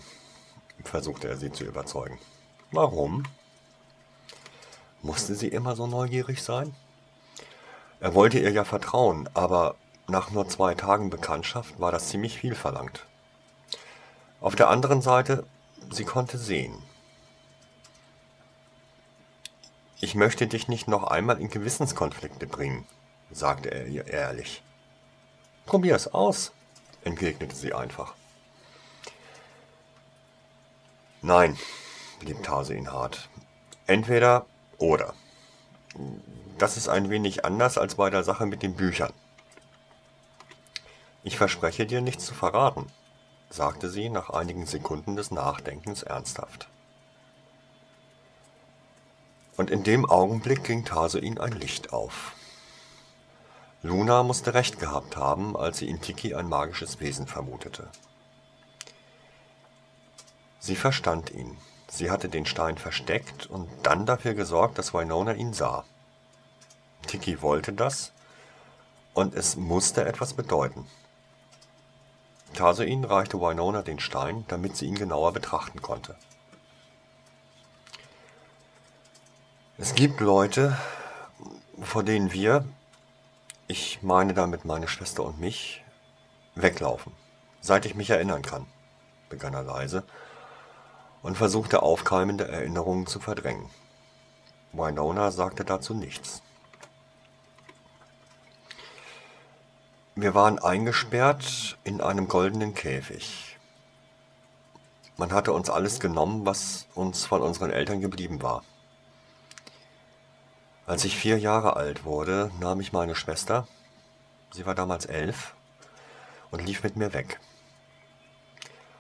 versuchte 0.84 1.28
er 1.28 1.38
sie 1.38 1.52
zu 1.52 1.64
überzeugen. 1.64 2.20
Warum? 2.72 3.24
Musste 5.02 5.34
sie 5.34 5.48
immer 5.48 5.76
so 5.76 5.88
neugierig 5.88 6.44
sein? 6.44 6.76
Er 8.00 8.14
wollte 8.14 8.38
ihr 8.38 8.52
ja 8.52 8.64
vertrauen, 8.64 9.28
aber 9.34 9.74
nach 10.08 10.30
nur 10.30 10.48
zwei 10.48 10.76
Tagen 10.76 11.10
Bekanntschaft 11.10 11.80
war 11.80 11.92
das 11.92 12.10
ziemlich 12.10 12.38
viel 12.38 12.54
verlangt. 12.54 13.08
Auf 14.42 14.56
der 14.56 14.70
anderen 14.70 15.02
Seite, 15.02 15.48
sie 15.90 16.04
konnte 16.04 16.38
sehen. 16.38 16.78
Ich 20.00 20.14
möchte 20.14 20.46
dich 20.46 20.68
nicht 20.68 20.88
noch 20.88 21.06
einmal 21.06 21.42
in 21.42 21.50
Gewissenskonflikte 21.50 22.46
bringen, 22.46 22.86
sagte 23.32 23.72
er 23.72 23.88
ihr 23.88 24.06
ehrlich. 24.06 24.62
Probier 25.66 25.96
es 25.96 26.14
aus, 26.14 26.52
entgegnete 27.04 27.56
sie 27.56 27.74
einfach. 27.74 28.14
Nein, 31.22 31.58
blieb 32.20 32.44
Tarsin 32.44 32.92
hart. 32.92 33.30
Entweder 33.88 34.46
oder. 34.78 35.14
Das 36.58 36.78
ist 36.78 36.88
ein 36.88 37.10
wenig 37.10 37.46
anders 37.46 37.78
als 37.78 37.96
bei 37.96 38.10
der 38.10 38.24
Sache 38.24 38.46
mit 38.46 38.62
den 38.64 38.76
Büchern. 38.76 39.14
Ich 41.24 41.38
verspreche 41.38 41.86
dir 41.86 42.02
nichts 42.02 42.26
zu 42.26 42.34
verraten, 42.34 42.88
sagte 43.50 43.90
sie 43.90 44.10
nach 44.10 44.30
einigen 44.30 44.66
Sekunden 44.66 45.16
des 45.16 45.32
Nachdenkens 45.32 46.04
ernsthaft. 46.04 46.68
Und 49.58 49.72
in 49.72 49.84
dem 49.84 50.06
Augenblick 50.06 50.64
ging 50.64 50.86
Tarsoin 50.86 51.40
ein 51.40 51.54
Licht 51.54 51.92
auf. 51.92 52.34
Luna 53.82 54.24
musste 54.24 54.54
recht 54.54 54.80
gehabt 54.80 55.18
haben, 55.18 55.58
als 55.58 55.80
sie 55.80 55.90
in 55.90 56.00
Tiki 56.00 56.36
ein 56.36 56.48
magisches 56.48 57.00
Wesen 57.00 57.28
vermutete. 57.28 57.90
Sie 60.60 60.76
verstand 60.76 61.32
ihn. 61.32 61.58
Sie 61.88 62.12
hatte 62.12 62.30
den 62.30 62.46
Stein 62.46 62.78
versteckt 62.78 63.46
und 63.48 63.70
dann 63.84 64.06
dafür 64.06 64.34
gesorgt, 64.34 64.78
dass 64.78 64.94
Winona 64.94 65.34
ihn 65.34 65.54
sah. 65.54 65.86
Tiki 67.06 67.42
wollte 67.42 67.72
das 67.72 68.12
und 69.14 69.34
es 69.34 69.56
musste 69.56 70.06
etwas 70.06 70.34
bedeuten. 70.34 70.86
Tarsoin 72.54 73.04
reichte 73.04 73.40
Winona 73.40 73.82
den 73.82 74.00
Stein, 74.00 74.46
damit 74.48 74.76
sie 74.76 74.86
ihn 74.86 74.96
genauer 74.96 75.32
betrachten 75.32 75.82
konnte. 75.82 76.16
Es 79.78 79.94
gibt 79.96 80.20
Leute, 80.20 80.78
vor 81.82 82.04
denen 82.04 82.34
wir, 82.34 82.66
ich 83.68 84.02
meine 84.02 84.34
damit 84.34 84.66
meine 84.66 84.88
Schwester 84.88 85.24
und 85.24 85.40
mich, 85.40 85.84
weglaufen, 86.56 87.14
seit 87.62 87.86
ich 87.86 87.94
mich 87.94 88.10
erinnern 88.10 88.42
kann, 88.42 88.66
begann 89.30 89.54
er 89.54 89.64
leise 89.64 90.04
und 91.28 91.36
versuchte 91.36 91.84
aufkeimende 91.84 92.48
Erinnerungen 92.48 93.06
zu 93.06 93.20
verdrängen. 93.20 93.70
Winona 94.72 95.30
sagte 95.30 95.66
dazu 95.66 95.94
nichts. 95.94 96.42
Wir 100.16 100.34
waren 100.34 100.58
eingesperrt 100.58 101.78
in 101.84 102.00
einem 102.00 102.30
goldenen 102.30 102.74
Käfig. 102.74 103.58
Man 105.18 105.34
hatte 105.34 105.52
uns 105.52 105.70
alles 105.70 106.00
genommen, 106.00 106.46
was 106.46 106.88
uns 106.96 107.26
von 107.26 107.42
unseren 107.42 107.72
Eltern 107.72 108.00
geblieben 108.00 108.42
war. 108.42 108.64
Als 110.86 111.04
ich 111.04 111.18
vier 111.18 111.38
Jahre 111.38 111.76
alt 111.76 112.06
wurde, 112.06 112.52
nahm 112.62 112.80
ich 112.80 112.94
meine 112.94 113.16
Schwester, 113.16 113.68
sie 114.54 114.66
war 114.66 114.76
damals 114.76 115.06
elf, 115.06 115.56
und 116.52 116.66
lief 116.66 116.84
mit 116.84 116.96
mir 116.96 117.12
weg. 117.12 117.38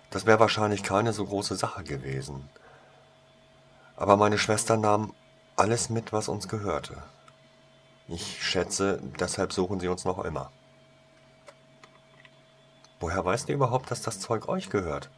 Das 0.09 0.25
wäre 0.25 0.39
wahrscheinlich 0.39 0.83
keine 0.83 1.13
so 1.13 1.25
große 1.25 1.55
Sache 1.55 1.83
gewesen. 1.83 2.49
Aber 3.95 4.15
meine 4.15 4.37
Schwester 4.37 4.77
nahm 4.77 5.13
alles 5.55 5.89
mit, 5.89 6.13
was 6.13 6.27
uns 6.27 6.47
gehörte. 6.47 7.01
Ich 8.07 8.41
schätze, 8.41 9.01
deshalb 9.19 9.51
suchen 9.51 9.79
sie 9.79 9.89
uns 9.89 10.05
noch 10.05 10.23
immer. 10.23 10.51
Woher 12.99 13.23
weißt 13.23 13.49
du 13.49 13.53
überhaupt, 13.53 13.91
dass 13.91 14.01
das 14.01 14.19
Zeug 14.19 14.47
euch 14.47 14.69
gehört? 14.69 15.09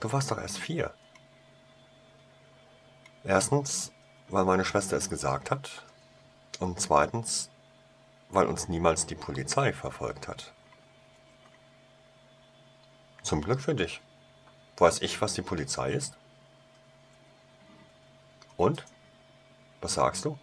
Du 0.00 0.12
warst 0.12 0.30
doch 0.30 0.38
erst 0.38 0.58
vier. 0.58 0.92
Erstens, 3.22 3.92
weil 4.28 4.44
meine 4.44 4.64
Schwester 4.64 4.96
es 4.96 5.10
gesagt 5.10 5.50
hat. 5.50 5.84
Und 6.58 6.80
zweitens, 6.80 7.50
weil 8.30 8.46
uns 8.46 8.68
niemals 8.68 9.06
die 9.06 9.14
Polizei 9.14 9.72
verfolgt 9.72 10.26
hat. 10.26 10.54
Zum 13.26 13.42
Glück 13.42 13.60
für 13.60 13.74
dich. 13.74 14.00
Weiß 14.76 15.02
ich, 15.02 15.20
was 15.20 15.34
die 15.34 15.42
Polizei 15.42 15.90
ist? 15.90 16.16
Und? 18.56 18.84
Was 19.80 19.94
sagst 19.94 20.24
du? 20.24 20.38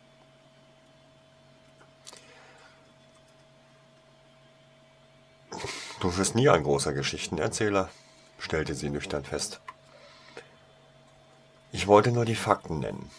Du 6.02 6.18
wirst 6.18 6.36
nie 6.36 6.50
ein 6.50 6.64
großer 6.64 6.92
Geschichtenerzähler, 6.92 7.90
stellte 8.38 8.76
sie 8.76 8.90
nüchtern 8.90 9.24
fest. 9.24 9.62
Ich 11.72 11.88
wollte 11.88 12.12
nur 12.12 12.26
die 12.26 12.36
Fakten 12.36 12.80
nennen. 12.80 13.10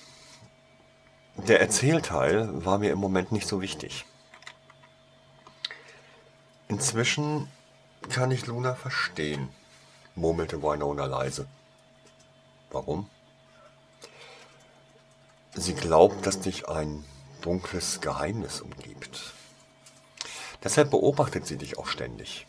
Der 1.36 1.62
Erzählteil 1.62 2.66
war 2.66 2.76
mir 2.76 2.92
im 2.92 2.98
Moment 2.98 3.32
nicht 3.32 3.48
so 3.48 3.62
wichtig. 3.62 4.04
Inzwischen 6.68 7.48
kann 8.10 8.30
ich 8.30 8.46
Luna 8.46 8.74
verstehen, 8.74 9.48
murmelte 10.14 10.62
Winona 10.62 11.06
leise. 11.06 11.46
Warum? 12.70 13.08
Sie 15.54 15.74
glaubt, 15.74 16.26
dass 16.26 16.40
dich 16.40 16.68
ein 16.68 17.04
dunkles 17.42 18.00
Geheimnis 18.00 18.60
umgibt. 18.60 19.32
Deshalb 20.62 20.90
beobachtet 20.90 21.46
sie 21.46 21.58
dich 21.58 21.78
auch 21.78 21.86
ständig. 21.86 22.46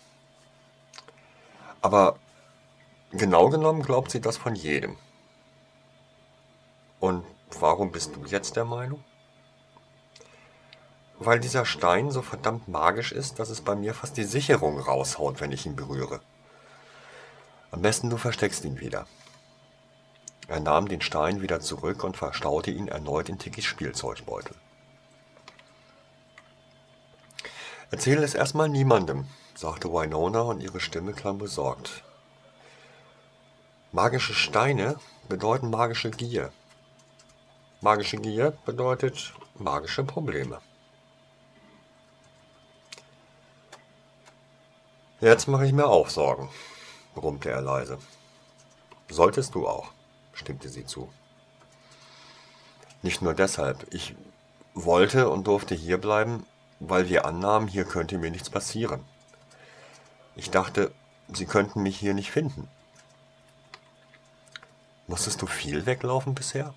Aber 1.81 2.17
genau 3.11 3.49
genommen 3.49 3.83
glaubt 3.83 4.09
sie 4.09 4.21
das 4.21 4.37
von 4.37 4.55
jedem. 4.55 4.97
Und 6.99 7.23
warum 7.59 7.91
bist 7.91 8.15
du 8.15 8.25
jetzt 8.25 8.55
der 8.55 8.65
Meinung? 8.65 9.03
Weil 11.19 11.39
dieser 11.39 11.65
Stein 11.65 12.11
so 12.11 12.21
verdammt 12.21 12.67
magisch 12.67 13.11
ist, 13.11 13.39
dass 13.39 13.49
es 13.49 13.61
bei 13.61 13.75
mir 13.75 13.93
fast 13.93 14.17
die 14.17 14.25
Sicherung 14.25 14.79
raushaut, 14.79 15.39
wenn 15.39 15.51
ich 15.51 15.65
ihn 15.65 15.75
berühre. 15.75 16.19
Am 17.71 17.81
besten 17.81 18.09
du 18.09 18.17
versteckst 18.17 18.65
ihn 18.65 18.79
wieder. 18.79 19.07
Er 20.47 20.59
nahm 20.59 20.87
den 20.87 21.01
Stein 21.01 21.41
wieder 21.41 21.59
zurück 21.59 22.03
und 22.03 22.17
verstaute 22.17 22.71
ihn 22.71 22.87
erneut 22.87 23.29
in 23.29 23.39
Tikis 23.39 23.65
Spielzeugbeutel. 23.65 24.55
Erzähle 27.91 28.23
es 28.23 28.35
erstmal 28.35 28.69
niemandem, 28.69 29.25
sagte 29.55 29.91
Winona 29.91 30.41
und 30.41 30.61
ihre 30.61 30.79
Stimme 30.79 31.13
klang 31.13 31.37
besorgt. 31.37 32.03
Magische 33.91 34.33
Steine 34.33 34.97
bedeuten 35.29 35.69
magische 35.69 36.11
Gier. 36.11 36.51
Magische 37.81 38.17
Gier 38.17 38.51
bedeutet 38.65 39.33
magische 39.57 40.03
Probleme. 40.03 40.59
Jetzt 45.25 45.47
mache 45.47 45.65
ich 45.65 45.73
mir 45.73 45.87
auch 45.87 46.09
Sorgen, 46.09 46.49
brummte 47.15 47.49
er 47.49 47.61
leise. 47.61 47.97
Solltest 49.09 49.55
du 49.55 49.67
auch 49.67 49.89
stimmte 50.35 50.69
sie 50.69 50.85
zu. 50.85 51.11
Nicht 53.01 53.23
nur 53.23 53.33
deshalb. 53.33 53.91
Ich 53.91 54.15
wollte 54.75 55.29
und 55.29 55.47
durfte 55.47 55.73
hierbleiben, 55.73 56.45
weil 56.79 57.09
wir 57.09 57.25
annahmen, 57.25 57.67
hier 57.67 57.85
könnte 57.85 58.19
mir 58.19 58.29
nichts 58.29 58.51
passieren. 58.51 59.03
Ich 60.35 60.51
dachte, 60.51 60.91
sie 61.33 61.47
könnten 61.47 61.81
mich 61.81 61.97
hier 61.97 62.13
nicht 62.13 62.29
finden. 62.29 62.67
Musstest 65.07 65.41
du 65.41 65.47
viel 65.47 65.87
weglaufen 65.87 66.35
bisher? 66.35 66.75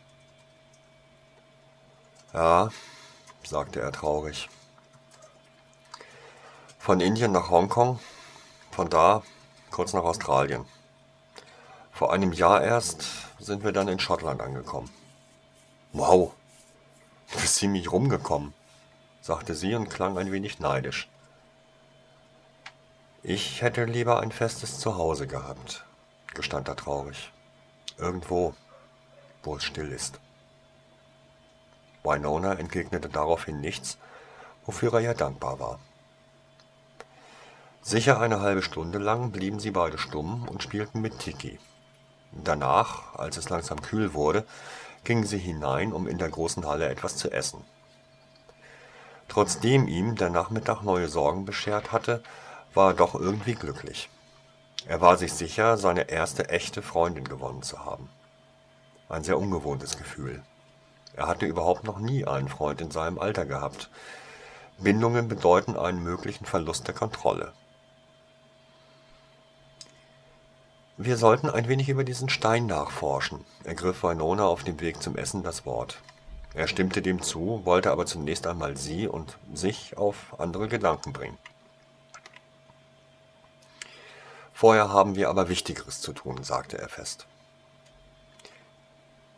Ja, 2.33 2.71
sagte 3.45 3.81
er 3.81 3.93
traurig. 3.93 4.49
Von 6.79 7.01
Indien 7.01 7.33
nach 7.33 7.51
Hongkong, 7.51 7.99
von 8.79 8.89
da 8.89 9.25
kurz 9.73 9.93
nach 9.93 10.05
Australien. 10.05 10.65
Vor 11.91 12.13
einem 12.13 12.33
Jahr 12.33 12.63
erst 12.63 13.07
sind 13.41 13.65
wir 13.65 13.73
dann 13.73 13.89
in 13.89 13.99
Schottland 13.99 14.41
angekommen. 14.41 14.89
Wow, 15.93 16.33
du 17.33 17.41
bist 17.41 17.57
ziemlich 17.57 17.91
rumgekommen, 17.91 18.55
sagte 19.21 19.57
sie 19.57 19.75
und 19.75 19.91
klang 19.91 20.17
ein 20.17 20.31
wenig 20.31 20.61
neidisch. 20.61 21.09
Ich 23.25 23.63
hätte 23.63 23.85
lieber 23.85 24.21
ein 24.21 24.31
festes 24.31 24.79
Zuhause 24.79 25.27
gehabt, 25.27 25.85
gestand 26.35 26.69
er 26.69 26.77
traurig. 26.77 27.33
Irgendwo, 27.97 28.55
wo 29.43 29.57
es 29.57 29.65
still 29.65 29.91
ist. 29.91 30.21
Winona 32.05 32.55
entgegnete 32.55 33.09
daraufhin 33.09 33.61
nichts, 33.61 33.99
wofür 34.67 34.93
er 34.93 35.01
ihr 35.01 35.15
dankbar 35.15 35.59
war. 35.59 35.81
Sicher 37.89 38.21
eine 38.21 38.41
halbe 38.41 38.61
Stunde 38.61 38.99
lang 38.99 39.31
blieben 39.31 39.61
sie 39.61 39.71
beide 39.71 39.97
stumm 39.97 40.47
und 40.47 40.63
spielten 40.63 41.01
mit 41.01 41.21
Tiki, 41.21 41.59
Danach, 42.33 43.15
als 43.15 43.39
es 43.39 43.49
langsam 43.49 43.81
kühl 43.81 44.13
wurde, 44.13 44.45
gingen 45.05 45.25
sie 45.25 45.39
hinein, 45.39 45.95
um 45.95 46.07
in 46.07 46.19
der 46.19 46.29
großen 46.29 46.67
Halle 46.67 46.87
etwas 46.91 47.17
zu 47.17 47.33
essen. 47.33 47.65
Trotzdem 49.27 49.89
ihm 49.89 50.17
der 50.17 50.29
Nachmittag 50.29 50.83
neue 50.83 51.09
Sorgen 51.09 51.47
beschert 51.47 51.91
hatte, 51.91 52.23
war 52.75 52.91
er 52.91 52.95
doch 52.95 53.15
irgendwie 53.15 53.55
glücklich. 53.55 54.11
Er 54.87 55.01
war 55.01 55.17
sich 55.17 55.33
sicher, 55.33 55.79
seine 55.79 56.11
erste 56.11 56.51
echte 56.51 56.83
Freundin 56.83 57.25
gewonnen 57.25 57.63
zu 57.63 57.87
haben. 57.87 58.11
Ein 59.09 59.25
sehr 59.25 59.39
ungewohntes 59.39 59.97
Gefühl. 59.97 60.43
Er 61.15 61.27
hatte 61.27 61.47
überhaupt 61.47 61.85
noch 61.85 62.01
nie 62.01 62.27
einen 62.27 62.51
Freund 62.51 62.83
in 62.83 62.91
seinem 62.91 63.19
Alter 63.19 63.47
gehabt. 63.47 63.89
Bindungen 64.77 65.27
bedeuten 65.27 65.79
einen 65.79 66.03
möglichen 66.03 66.45
Verlust 66.45 66.87
der 66.87 66.95
Kontrolle. 66.95 67.55
Wir 71.01 71.17
sollten 71.17 71.49
ein 71.49 71.69
wenig 71.69 71.89
über 71.91 72.03
diesen 72.03 72.29
Stein 72.29 72.67
nachforschen, 72.67 73.45
ergriff 73.63 74.03
Winona 74.03 74.47
auf 74.47 74.65
dem 74.65 74.81
Weg 74.81 75.01
zum 75.01 75.17
Essen 75.17 75.45
das 75.45 75.65
Wort. 75.65 76.03
Er 76.55 76.67
stimmte 76.67 77.03
dem 77.03 77.23
zu, 77.23 77.61
wollte 77.65 77.93
aber 77.93 78.05
zunächst 78.05 78.49
einmal 78.49 78.77
sie 78.77 79.07
und 79.07 79.39
sich 79.55 79.97
auf 79.97 80.35
andere 80.41 80.67
Gedanken 80.67 81.13
bringen. 81.13 81.39
Vorher 84.53 84.89
haben 84.89 85.15
wir 85.15 85.29
aber 85.29 85.49
Wichtigeres 85.49 86.01
zu 86.01 86.13
tun, 86.13 86.43
sagte 86.43 86.79
er 86.79 86.89
fest. 86.89 87.29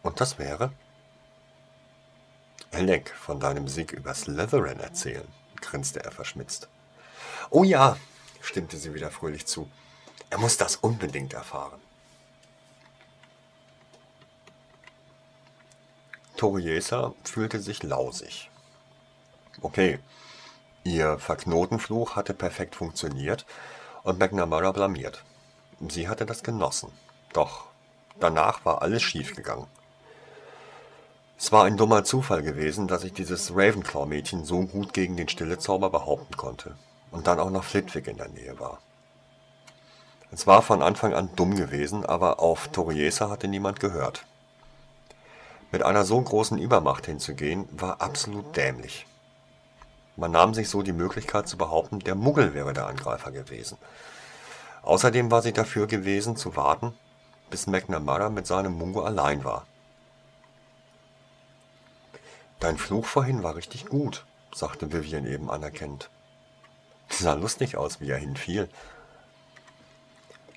Und 0.02 0.18
das 0.18 0.38
wäre? 0.38 0.72
Alec 2.72 3.10
von 3.10 3.38
deinem 3.38 3.68
Sieg 3.68 3.92
über 3.92 4.14
Slytherin 4.14 4.80
erzählen, 4.80 5.28
grinste 5.60 6.02
er 6.02 6.10
verschmitzt. 6.10 6.68
Oh 7.50 7.64
ja, 7.64 7.98
stimmte 8.40 8.78
sie 8.78 8.94
wieder 8.94 9.10
fröhlich 9.10 9.44
zu. 9.44 9.68
Er 10.30 10.38
muss 10.38 10.56
das 10.56 10.76
unbedingt 10.76 11.34
erfahren. 11.34 11.80
Toriesa 16.36 17.12
fühlte 17.24 17.60
sich 17.60 17.82
lausig. 17.82 18.48
Okay, 19.60 19.98
ihr 20.84 21.18
Verknotenfluch 21.18 22.16
hatte 22.16 22.32
perfekt 22.32 22.76
funktioniert 22.76 23.44
und 24.04 24.18
McNamara 24.18 24.72
blamiert. 24.72 25.22
Sie 25.88 26.08
hatte 26.08 26.24
das 26.24 26.42
genossen. 26.42 26.92
Doch 27.32 27.66
danach 28.20 28.64
war 28.64 28.80
alles 28.80 29.02
schiefgegangen. 29.02 29.66
Es 31.38 31.52
war 31.52 31.64
ein 31.64 31.76
dummer 31.76 32.04
Zufall 32.04 32.42
gewesen, 32.42 32.86
dass 32.86 33.02
ich 33.04 33.12
dieses 33.12 33.50
Ravenclaw-Mädchen 33.54 34.44
so 34.44 34.66
gut 34.66 34.92
gegen 34.92 35.16
den 35.16 35.28
Stillezauber 35.28 35.90
behaupten 35.90 36.36
konnte. 36.36 36.76
Und 37.10 37.26
dann 37.26 37.40
auch 37.40 37.50
noch 37.50 37.64
Flitwick 37.64 38.06
in 38.06 38.18
der 38.18 38.28
Nähe 38.28 38.60
war. 38.60 38.78
Es 40.32 40.46
war 40.46 40.62
von 40.62 40.82
Anfang 40.82 41.12
an 41.12 41.30
dumm 41.34 41.56
gewesen, 41.56 42.06
aber 42.06 42.38
auf 42.38 42.68
Toriesa 42.68 43.30
hatte 43.30 43.48
niemand 43.48 43.80
gehört. 43.80 44.24
Mit 45.72 45.82
einer 45.82 46.04
so 46.04 46.20
großen 46.20 46.58
Übermacht 46.58 47.06
hinzugehen, 47.06 47.68
war 47.72 48.00
absolut 48.00 48.56
dämlich. 48.56 49.06
Man 50.16 50.32
nahm 50.32 50.54
sich 50.54 50.68
so 50.68 50.82
die 50.82 50.92
Möglichkeit 50.92 51.48
zu 51.48 51.56
behaupten, 51.56 52.00
der 52.00 52.14
Muggel 52.14 52.54
wäre 52.54 52.72
der 52.72 52.86
Angreifer 52.86 53.32
gewesen. 53.32 53.78
Außerdem 54.82 55.30
war 55.30 55.42
sie 55.42 55.52
dafür 55.52 55.86
gewesen, 55.86 56.36
zu 56.36 56.56
warten, 56.56 56.94
bis 57.50 57.66
McNamara 57.66 58.30
mit 58.30 58.46
seinem 58.46 58.72
Mungo 58.74 59.02
allein 59.02 59.44
war. 59.44 59.66
Dein 62.60 62.76
Fluch 62.76 63.06
vorhin 63.06 63.42
war 63.42 63.56
richtig 63.56 63.86
gut, 63.86 64.26
sagte 64.54 64.92
Vivian 64.92 65.26
eben 65.26 65.50
anerkennend. 65.50 66.10
Sah 67.08 67.32
lustig 67.32 67.76
aus, 67.76 68.00
wie 68.00 68.10
er 68.10 68.18
hinfiel. 68.18 68.68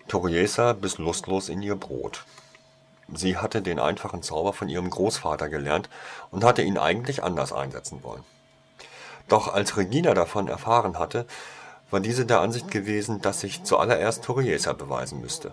Toriesa 0.08 0.74
biss 0.74 0.98
lustlos 0.98 1.50
in 1.50 1.62
ihr 1.62 1.76
Brot. 1.76 2.26
Sie 3.14 3.38
hatte 3.38 3.62
den 3.62 3.80
einfachen 3.80 4.24
Zauber 4.24 4.54
von 4.54 4.70
ihrem 4.70 4.90
Großvater 4.90 5.50
gelernt 5.50 5.90
und 6.32 6.44
hatte 6.44 6.62
ihn 6.62 6.78
eigentlich 6.78 7.24
anders 7.24 7.52
einsetzen 7.52 8.04
wollen. 8.04 8.24
Doch 9.28 9.54
als 9.54 9.78
Regina 9.78 10.14
davon 10.14 10.48
erfahren 10.48 11.00
hatte, 11.00 11.26
war 11.92 12.00
diese 12.00 12.26
der 12.26 12.42
Ansicht 12.42 12.72
gewesen, 12.72 13.22
dass 13.22 13.42
sich 13.42 13.64
zuallererst 13.64 14.24
Toriesa 14.24 14.74
beweisen 14.74 15.22
müsste. 15.22 15.52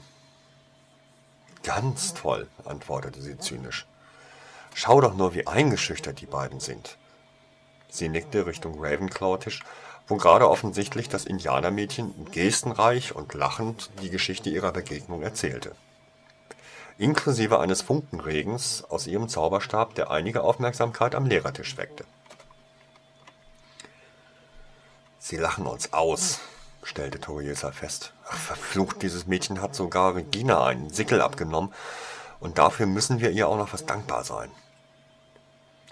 Ganz 1.62 2.14
toll, 2.14 2.48
antwortete 2.64 3.20
sie 3.20 3.38
zynisch. 3.38 3.86
Schau 4.74 5.00
doch 5.00 5.14
nur, 5.14 5.34
wie 5.34 5.46
eingeschüchtert 5.46 6.20
die 6.20 6.26
beiden 6.26 6.60
sind. 6.60 6.96
Sie 7.90 8.08
nickte 8.08 8.46
Richtung 8.46 8.82
Ravenclaw-Tisch 8.82 9.60
wo 10.10 10.16
gerade 10.16 10.50
offensichtlich 10.50 11.08
das 11.08 11.24
Indianermädchen 11.24 12.26
gestenreich 12.32 13.14
und 13.14 13.32
lachend 13.32 13.90
die 14.02 14.10
Geschichte 14.10 14.50
ihrer 14.50 14.72
Begegnung 14.72 15.22
erzählte. 15.22 15.76
Inklusive 16.98 17.60
eines 17.60 17.80
Funkenregens 17.80 18.82
aus 18.88 19.06
ihrem 19.06 19.28
Zauberstab, 19.28 19.94
der 19.94 20.10
einige 20.10 20.42
Aufmerksamkeit 20.42 21.14
am 21.14 21.26
Lehrertisch 21.26 21.76
weckte. 21.76 22.04
Sie 25.20 25.36
lachen 25.36 25.66
uns 25.66 25.92
aus, 25.92 26.40
stellte 26.82 27.20
Toriesa 27.20 27.70
fest. 27.70 28.12
Ach, 28.28 28.36
verflucht, 28.36 29.02
dieses 29.02 29.28
Mädchen 29.28 29.62
hat 29.62 29.76
sogar 29.76 30.16
Regina 30.16 30.64
einen 30.66 30.90
Sickel 30.90 31.22
abgenommen, 31.22 31.72
und 32.40 32.58
dafür 32.58 32.86
müssen 32.86 33.20
wir 33.20 33.30
ihr 33.30 33.46
auch 33.46 33.58
noch 33.58 33.72
was 33.72 33.86
dankbar 33.86 34.24
sein. 34.24 34.50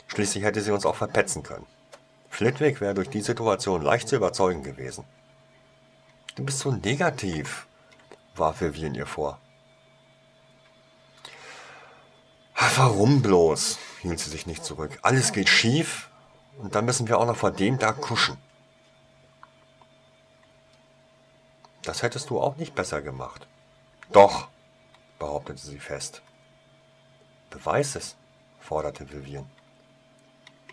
Schließlich 0.09 0.43
hätte 0.43 0.61
sie 0.61 0.73
uns 0.73 0.87
auch 0.87 0.97
verpetzen 0.97 1.45
können. 1.45 1.67
Flitwick 2.29 2.81
wäre 2.81 2.95
durch 2.95 3.11
die 3.11 3.21
Situation 3.21 3.83
leicht 3.83 4.09
zu 4.09 4.17
überzeugen 4.17 4.63
gewesen. 4.63 5.05
Du 6.35 6.45
bist 6.45 6.61
so 6.61 6.71
negativ, 6.71 7.67
warf 8.37 8.61
Vivian 8.61 8.95
ihr 8.95 9.07
vor. 9.07 9.39
Warum 12.79 13.23
bloß? 13.23 13.79
hielt 14.03 14.21
sie 14.21 14.31
sich 14.31 14.47
nicht 14.47 14.65
zurück. 14.65 15.01
Alles 15.03 15.33
geht 15.33 15.49
schief 15.49 16.09
und 16.59 16.77
dann 16.77 16.85
müssen 16.85 17.09
wir 17.09 17.19
auch 17.19 17.27
noch 17.27 17.37
vor 17.37 17.51
dem 17.51 17.77
da 17.77 17.93
kuschen. 17.93 18.37
Das 21.83 22.03
hättest 22.03 22.31
du 22.31 22.41
auch 22.41 22.57
nicht 22.57 22.77
besser 22.77 23.03
gemacht. 23.03 23.49
Doch, 24.13 24.47
behauptete 25.19 25.59
sie 25.61 25.81
fest. 25.81 26.23
Beweis 27.51 27.97
es, 27.97 28.15
forderte 28.61 29.11
Vivian. 29.11 29.51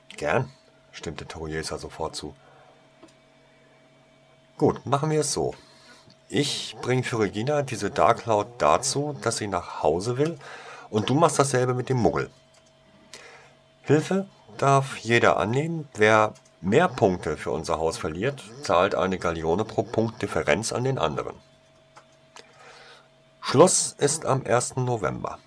Gern, 0.09 0.51
stimmte 0.95 1.27
Toriesa 1.27 1.77
sofort 1.77 2.15
zu. 2.15 2.33
Gut, 4.57 4.85
machen 4.85 5.11
wir 5.11 5.19
es 5.19 5.33
so. 5.33 5.53
Ich 6.29 6.75
bringe 6.81 7.03
für 7.03 7.19
Regina 7.19 7.61
diese 7.61 7.91
Dark 7.91 8.23
Cloud 8.23 8.47
dazu, 8.57 9.15
dass 9.21 9.37
sie 9.37 9.47
nach 9.47 9.83
Hause 9.83 10.17
will, 10.17 10.39
und 10.89 11.09
du 11.09 11.13
machst 11.13 11.37
dasselbe 11.37 11.73
mit 11.73 11.89
dem 11.89 11.97
Muggel. 11.97 12.29
Hilfe 13.83 14.27
darf 14.57 14.97
jeder 14.97 15.37
annehmen. 15.37 15.87
Wer 15.95 16.33
mehr 16.61 16.87
Punkte 16.87 17.37
für 17.37 17.51
unser 17.51 17.77
Haus 17.77 17.97
verliert, 17.97 18.43
zahlt 18.63 18.95
eine 18.95 19.19
Galeone 19.19 19.65
pro 19.65 19.83
Punkt 19.83 20.21
Differenz 20.21 20.71
an 20.71 20.85
den 20.85 20.97
anderen. 20.97 21.35
Schluss 23.41 23.95
ist 23.97 24.25
am 24.25 24.43
1. 24.45 24.77
November. 24.77 25.37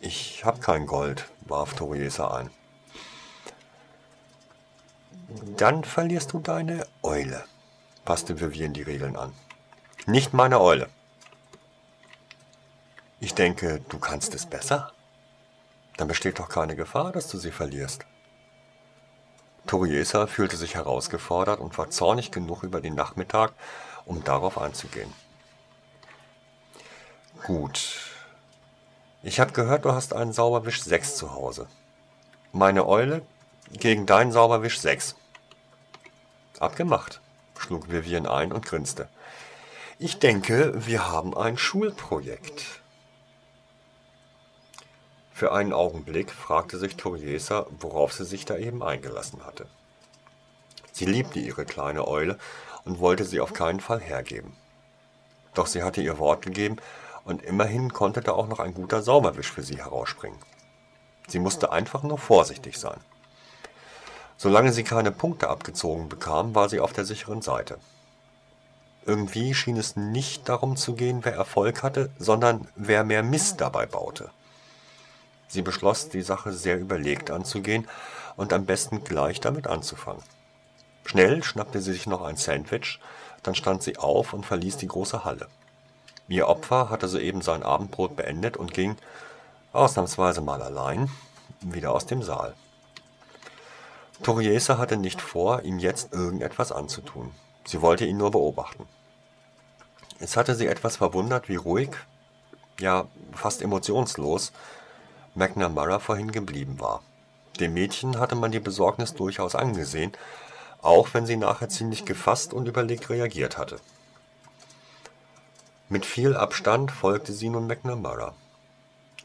Ich 0.00 0.44
hab 0.44 0.60
kein 0.60 0.86
Gold, 0.86 1.26
warf 1.42 1.74
Toriesa 1.74 2.34
ein. 2.34 2.50
Dann 5.28 5.84
verlierst 5.84 6.32
du 6.32 6.38
deine 6.38 6.86
Eule, 7.02 7.44
passte 8.04 8.40
Vivian 8.40 8.72
die 8.72 8.82
Regeln 8.82 9.16
an. 9.16 9.32
Nicht 10.06 10.32
meine 10.32 10.60
Eule. 10.60 10.88
Ich 13.18 13.34
denke, 13.34 13.80
du 13.88 13.98
kannst 13.98 14.34
es 14.34 14.46
besser. 14.46 14.92
Dann 15.96 16.06
besteht 16.06 16.38
doch 16.38 16.48
keine 16.48 16.76
Gefahr, 16.76 17.10
dass 17.10 17.28
du 17.28 17.38
sie 17.38 17.50
verlierst. 17.50 18.04
Toriesa 19.66 20.28
fühlte 20.28 20.56
sich 20.56 20.76
herausgefordert 20.76 21.58
und 21.58 21.76
war 21.76 21.90
zornig 21.90 22.30
genug 22.30 22.62
über 22.62 22.80
den 22.80 22.94
Nachmittag, 22.94 23.52
um 24.04 24.22
darauf 24.22 24.58
einzugehen. 24.58 25.12
Gut. 27.44 27.98
Ich 29.24 29.40
habe 29.40 29.52
gehört, 29.52 29.84
du 29.84 29.92
hast 29.92 30.14
einen 30.14 30.32
Sauberwisch 30.32 30.82
6 30.82 31.16
zu 31.16 31.32
Hause. 31.34 31.66
Meine 32.52 32.86
Eule 32.86 33.22
gegen 33.72 34.06
deinen 34.06 34.32
Sauberwisch 34.32 34.78
6. 34.78 35.16
Abgemacht, 36.58 37.20
schlug 37.58 37.90
Vivian 37.90 38.26
ein 38.26 38.52
und 38.52 38.64
grinste. 38.64 39.08
Ich 39.98 40.18
denke, 40.18 40.72
wir 40.86 41.08
haben 41.08 41.36
ein 41.36 41.58
Schulprojekt. 41.58 42.80
Für 45.32 45.52
einen 45.52 45.72
Augenblick 45.72 46.30
fragte 46.30 46.78
sich 46.78 46.96
Toriesa, 46.96 47.66
worauf 47.80 48.12
sie 48.12 48.24
sich 48.24 48.44
da 48.44 48.56
eben 48.56 48.82
eingelassen 48.82 49.44
hatte. 49.44 49.66
Sie 50.92 51.04
liebte 51.04 51.38
ihre 51.40 51.66
kleine 51.66 52.08
Eule 52.08 52.38
und 52.84 53.00
wollte 53.00 53.24
sie 53.24 53.40
auf 53.40 53.52
keinen 53.52 53.80
Fall 53.80 54.00
hergeben. 54.00 54.56
Doch 55.52 55.66
sie 55.66 55.82
hatte 55.82 56.00
ihr 56.00 56.18
Wort 56.18 56.42
gegeben, 56.42 56.76
und 57.24 57.42
immerhin 57.42 57.92
konnte 57.92 58.20
da 58.20 58.32
auch 58.32 58.46
noch 58.46 58.60
ein 58.60 58.72
guter 58.72 59.02
Sauberwisch 59.02 59.50
für 59.50 59.62
sie 59.62 59.78
herausspringen. 59.78 60.38
Sie 61.26 61.40
musste 61.40 61.72
einfach 61.72 62.04
nur 62.04 62.18
vorsichtig 62.18 62.78
sein. 62.78 63.00
Solange 64.38 64.72
sie 64.72 64.84
keine 64.84 65.12
Punkte 65.12 65.48
abgezogen 65.48 66.08
bekam, 66.08 66.54
war 66.54 66.68
sie 66.68 66.80
auf 66.80 66.92
der 66.92 67.04
sicheren 67.04 67.42
Seite. 67.42 67.78
Irgendwie 69.06 69.54
schien 69.54 69.76
es 69.76 69.96
nicht 69.96 70.48
darum 70.48 70.76
zu 70.76 70.94
gehen, 70.94 71.24
wer 71.24 71.34
Erfolg 71.34 71.82
hatte, 71.82 72.10
sondern 72.18 72.68
wer 72.74 73.04
mehr 73.04 73.22
Mist 73.22 73.60
dabei 73.60 73.86
baute. 73.86 74.30
Sie 75.48 75.62
beschloss, 75.62 76.08
die 76.08 76.22
Sache 76.22 76.52
sehr 76.52 76.78
überlegt 76.78 77.30
anzugehen 77.30 77.88
und 78.36 78.52
am 78.52 78.66
besten 78.66 79.04
gleich 79.04 79.40
damit 79.40 79.68
anzufangen. 79.68 80.22
Schnell 81.04 81.44
schnappte 81.44 81.80
sie 81.80 81.92
sich 81.92 82.06
noch 82.06 82.22
ein 82.22 82.36
Sandwich, 82.36 83.00
dann 83.44 83.54
stand 83.54 83.84
sie 83.84 83.96
auf 83.96 84.32
und 84.32 84.44
verließ 84.44 84.76
die 84.76 84.88
große 84.88 85.24
Halle. 85.24 85.46
Ihr 86.28 86.48
Opfer 86.48 86.90
hatte 86.90 87.06
soeben 87.06 87.42
sein 87.42 87.62
Abendbrot 87.62 88.16
beendet 88.16 88.56
und 88.56 88.74
ging, 88.74 88.96
ausnahmsweise 89.72 90.40
mal 90.40 90.60
allein, 90.60 91.08
wieder 91.60 91.92
aus 91.92 92.06
dem 92.06 92.24
Saal. 92.24 92.54
Toriesa 94.22 94.78
hatte 94.78 94.96
nicht 94.96 95.20
vor, 95.20 95.62
ihm 95.62 95.78
jetzt 95.78 96.12
irgendetwas 96.12 96.72
anzutun. 96.72 97.32
Sie 97.64 97.82
wollte 97.82 98.04
ihn 98.04 98.16
nur 98.16 98.30
beobachten. 98.30 98.86
Es 100.18 100.36
hatte 100.36 100.54
sie 100.54 100.66
etwas 100.66 100.96
verwundert, 100.96 101.48
wie 101.48 101.56
ruhig, 101.56 101.90
ja 102.80 103.06
fast 103.32 103.60
emotionslos, 103.60 104.52
McNamara 105.34 105.98
vorhin 105.98 106.32
geblieben 106.32 106.80
war. 106.80 107.02
Dem 107.60 107.74
Mädchen 107.74 108.18
hatte 108.18 108.34
man 108.34 108.52
die 108.52 108.60
Besorgnis 108.60 109.14
durchaus 109.14 109.54
angesehen, 109.54 110.12
auch 110.80 111.08
wenn 111.12 111.26
sie 111.26 111.36
nachher 111.36 111.68
ziemlich 111.68 112.04
gefasst 112.04 112.54
und 112.54 112.68
überlegt 112.68 113.10
reagiert 113.10 113.58
hatte. 113.58 113.78
Mit 115.88 116.06
viel 116.06 116.34
Abstand 116.34 116.90
folgte 116.90 117.32
sie 117.32 117.48
nun 117.48 117.66
McNamara. 117.66 118.34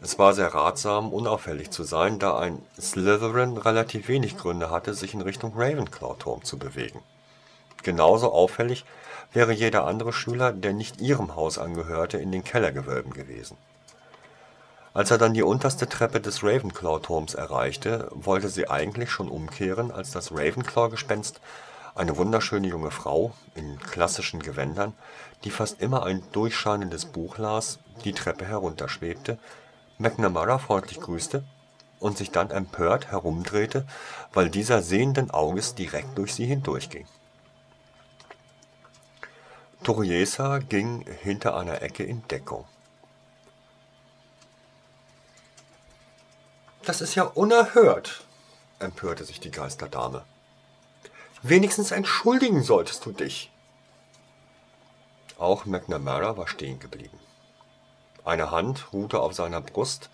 Es 0.02 0.18
war 0.18 0.34
sehr 0.34 0.54
ratsam, 0.54 1.14
unauffällig 1.14 1.72
zu 1.72 1.84
sein, 1.84 2.20
da 2.20 2.38
ein 2.38 2.62
Slytherin 2.80 3.58
relativ 3.58 4.08
wenig 4.08 4.38
Gründe 4.38 4.72
hatte, 4.72 4.94
sich 4.94 5.14
in 5.14 5.22
Richtung 5.22 5.54
Ravenclaw-Turm 5.56 6.44
zu 6.44 6.58
bewegen. 6.58 7.02
Genauso 7.84 8.32
auffällig 8.32 8.86
wäre 9.32 9.54
jeder 9.54 9.86
andere 9.86 10.12
Schüler, 10.12 10.52
der 10.52 10.74
nicht 10.74 11.00
ihrem 11.02 11.36
Haus 11.36 11.58
angehörte, 11.58 12.18
in 12.18 12.32
den 12.32 12.44
Kellergewölben 12.44 13.14
gewesen 13.14 13.58
als 14.94 15.10
er 15.10 15.18
dann 15.18 15.34
die 15.34 15.44
unterste 15.44 15.88
Treppe 15.88 16.20
des 16.20 16.44
Ravenclaw-Turms 16.44 17.34
erreichte, 17.36 18.10
wollte 18.12 18.50
sie 18.50 18.70
eigentlich 18.70 19.10
schon 19.10 19.30
umkehren, 19.30 19.92
als 19.92 20.12
das 20.12 20.32
Ravenclaw-Gespenst, 20.32 21.40
eine 21.96 22.18
wunderschöne 22.18 22.68
junge 22.68 22.92
Frau 22.92 23.34
in 23.56 23.80
klassischen 23.80 24.42
Gewändern, 24.42 24.94
die 25.44 25.50
fast 25.50 25.82
immer 25.82 26.04
ein 26.06 26.24
durchscheinendes 26.32 27.06
Buch 27.06 27.38
las, 27.38 27.80
die 28.04 28.14
Treppe 28.14 28.46
herunterschwebte, 28.46 29.38
McNamara 30.02 30.58
freundlich 30.58 31.00
grüßte 31.00 31.44
und 32.00 32.18
sich 32.18 32.32
dann 32.32 32.50
empört 32.50 33.12
herumdrehte, 33.12 33.86
weil 34.34 34.50
dieser 34.50 34.82
sehenden 34.82 35.32
Auges 35.32 35.76
direkt 35.76 36.18
durch 36.18 36.34
sie 36.34 36.46
hindurchging. 36.46 37.08
Toriesa 39.84 40.58
ging 40.58 41.06
hinter 41.22 41.56
einer 41.56 41.82
Ecke 41.82 42.04
in 42.04 42.28
Deckung 42.28 42.66
Das 46.84 47.00
ist 47.00 47.14
ja 47.14 47.24
unerhört, 47.24 48.24
empörte 48.80 49.24
sich 49.24 49.40
die 49.40 49.52
Geisterdame. 49.52 50.26
Wenigstens 51.44 51.92
entschuldigen 51.92 52.64
solltest 52.64 53.06
du 53.06 53.12
dich. 53.12 53.52
Auch 55.38 55.66
McNamara 55.66 56.38
war 56.38 56.48
stehen 56.48 56.80
geblieben. 56.80 57.21
Eine 58.24 58.52
Hand 58.52 58.94
ruhte 58.94 59.20
auf 59.20 59.34
seiner 59.34 59.62
Brust, 59.62 60.10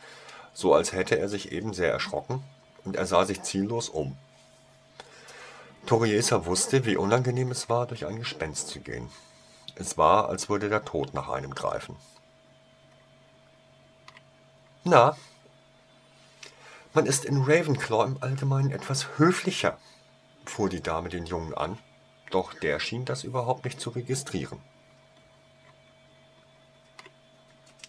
so 0.54 0.74
als 0.74 0.94
hätte 0.94 1.18
er 1.20 1.30
sich 1.30 1.52
eben 1.52 1.74
sehr 1.74 1.92
erschrocken, 1.92 2.44
und 2.86 2.96
er 2.96 3.06
sah 3.06 3.26
sich 3.26 3.44
ziellos 3.44 3.90
um. 3.90 4.18
Toriesa 5.86 6.46
wusste, 6.46 6.86
wie 6.86 6.98
unangenehm 6.98 7.52
es 7.52 7.70
war, 7.70 7.86
durch 7.86 8.06
ein 8.06 8.20
Gespenst 8.20 8.70
zu 8.70 8.80
gehen. 8.80 9.10
Es 9.76 9.98
war, 9.98 10.30
als 10.30 10.50
würde 10.50 10.70
der 10.70 10.84
Tod 10.84 11.14
nach 11.14 11.30
einem 11.30 11.54
greifen. 11.54 11.96
Na, 14.84 15.16
man 16.94 17.06
ist 17.06 17.26
in 17.26 17.44
Ravenclaw 17.44 18.06
im 18.06 18.18
Allgemeinen 18.22 18.72
etwas 18.72 19.18
höflicher, 19.18 19.78
fuhr 20.46 20.70
die 20.70 20.82
Dame 20.82 21.10
den 21.10 21.26
Jungen 21.26 21.54
an, 21.54 21.78
doch 22.32 22.54
der 22.54 22.80
schien 22.80 23.06
das 23.06 23.24
überhaupt 23.24 23.66
nicht 23.66 23.80
zu 23.80 23.92
registrieren. 23.92 24.60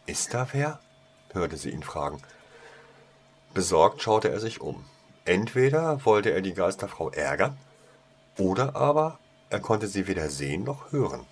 Ist 0.09 0.33
da 0.33 0.49
wer? 0.53 0.81
hörte 1.35 1.59
sie 1.59 1.69
ihn 1.69 1.83
fragen. 1.83 2.23
Besorgt 3.53 4.01
schaute 4.01 4.31
er 4.31 4.41
sich 4.41 4.63
um. 4.63 4.87
Entweder 5.27 6.03
wollte 6.07 6.31
er 6.31 6.41
die 6.41 6.55
Geisterfrau 6.55 7.11
ärgern, 7.11 7.59
oder 8.39 8.75
aber 8.75 9.19
er 9.51 9.61
konnte 9.61 9.87
sie 9.87 10.07
weder 10.07 10.31
sehen 10.31 10.65
noch 10.65 10.93
hören. 10.93 11.27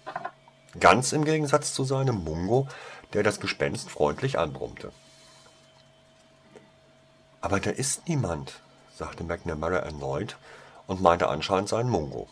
Ganz 0.78 1.12
im 1.12 1.24
Gegensatz 1.24 1.72
zu 1.72 1.84
seinem 1.84 2.22
Mungo, 2.22 2.68
der 3.14 3.22
das 3.22 3.40
Gespenst 3.40 3.88
freundlich 3.88 4.38
anbrummte. 4.38 4.92
Aber 7.40 7.60
da 7.60 7.70
ist 7.70 8.06
niemand, 8.08 8.60
sagte 8.94 9.24
McNamara 9.24 9.78
erneut 9.78 10.36
und 10.86 11.00
meinte 11.00 11.28
anscheinend 11.28 11.70
seinen 11.70 11.88
Mungo. 11.88 12.28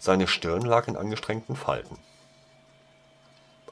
Seine 0.00 0.26
Stirn 0.26 0.62
lag 0.62 0.88
in 0.88 0.96
angestrengten 0.96 1.54
Falten. 1.54 1.98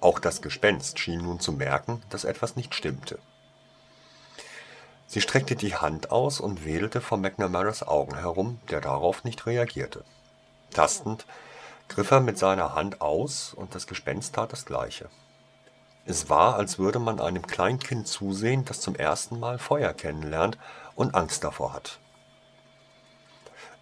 Auch 0.02 0.18
das 0.18 0.42
Gespenst 0.42 0.98
schien 0.98 1.22
nun 1.22 1.38
zu 1.38 1.52
merken, 1.52 2.02
dass 2.10 2.24
etwas 2.24 2.56
nicht 2.56 2.74
stimmte. 2.74 3.20
Sie 5.06 5.20
streckte 5.20 5.54
die 5.54 5.76
Hand 5.76 6.10
aus 6.10 6.40
und 6.40 6.64
wedelte 6.64 7.00
vor 7.00 7.18
McNamaras 7.18 7.86
Augen 7.86 8.16
herum, 8.16 8.58
der 8.68 8.80
darauf 8.80 9.22
nicht 9.22 9.46
reagierte. 9.46 10.04
Tastend 10.72 11.24
griff 11.86 12.10
er 12.10 12.18
mit 12.18 12.36
seiner 12.36 12.74
Hand 12.74 13.00
aus, 13.00 13.54
und 13.54 13.76
das 13.76 13.86
Gespenst 13.86 14.34
tat 14.34 14.52
das 14.52 14.64
Gleiche. 14.64 15.08
Es 16.04 16.28
war, 16.28 16.56
als 16.56 16.80
würde 16.80 16.98
man 16.98 17.20
einem 17.20 17.46
Kleinkind 17.46 18.08
zusehen, 18.08 18.64
das 18.64 18.80
zum 18.80 18.96
ersten 18.96 19.38
Mal 19.38 19.58
Feuer 19.58 19.92
kennenlernt 19.92 20.58
und 20.96 21.14
Angst 21.14 21.44
davor 21.44 21.74
hat. 21.74 22.00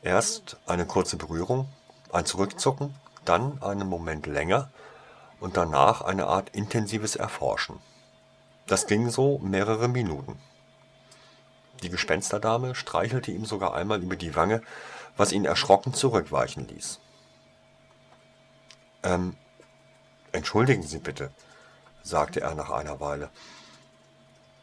Erst 0.03 0.59
eine 0.67 0.85
kurze 0.85 1.17
Berührung, 1.17 1.67
ein 2.13 2.27
Zurückzucken, 2.27 2.95
dann 3.25 3.63
einen 3.63 3.89
Moment 3.89 4.27
länger 4.27 4.71
und 5.41 5.57
danach 5.57 6.03
eine 6.03 6.27
Art 6.27 6.51
intensives 6.51 7.17
Erforschen. 7.17 7.79
Das 8.67 8.87
ging 8.87 9.11
so 9.11 9.39
mehrere 9.39 9.89
Minuten. 9.89 10.39
Die 11.83 11.89
Gespensterdame 11.89 12.75
streichelte 12.75 13.33
ihm 13.33 13.47
sogar 13.47 13.75
einmal 13.75 14.03
über 14.03 14.17
die 14.17 14.37
Wange, 14.37 14.63
was 15.17 15.33
ihn 15.33 15.45
erschrocken 15.45 15.95
zurückweichen 15.95 16.69
ließ. 16.69 17.01
Ähm, 19.03 19.37
entschuldigen 20.33 20.83
Sie 20.83 20.99
bitte, 20.99 21.31
sagte 22.03 22.43
er 22.43 22.55
nach 22.55 22.71
einer 22.71 23.01
Weile. 23.01 23.31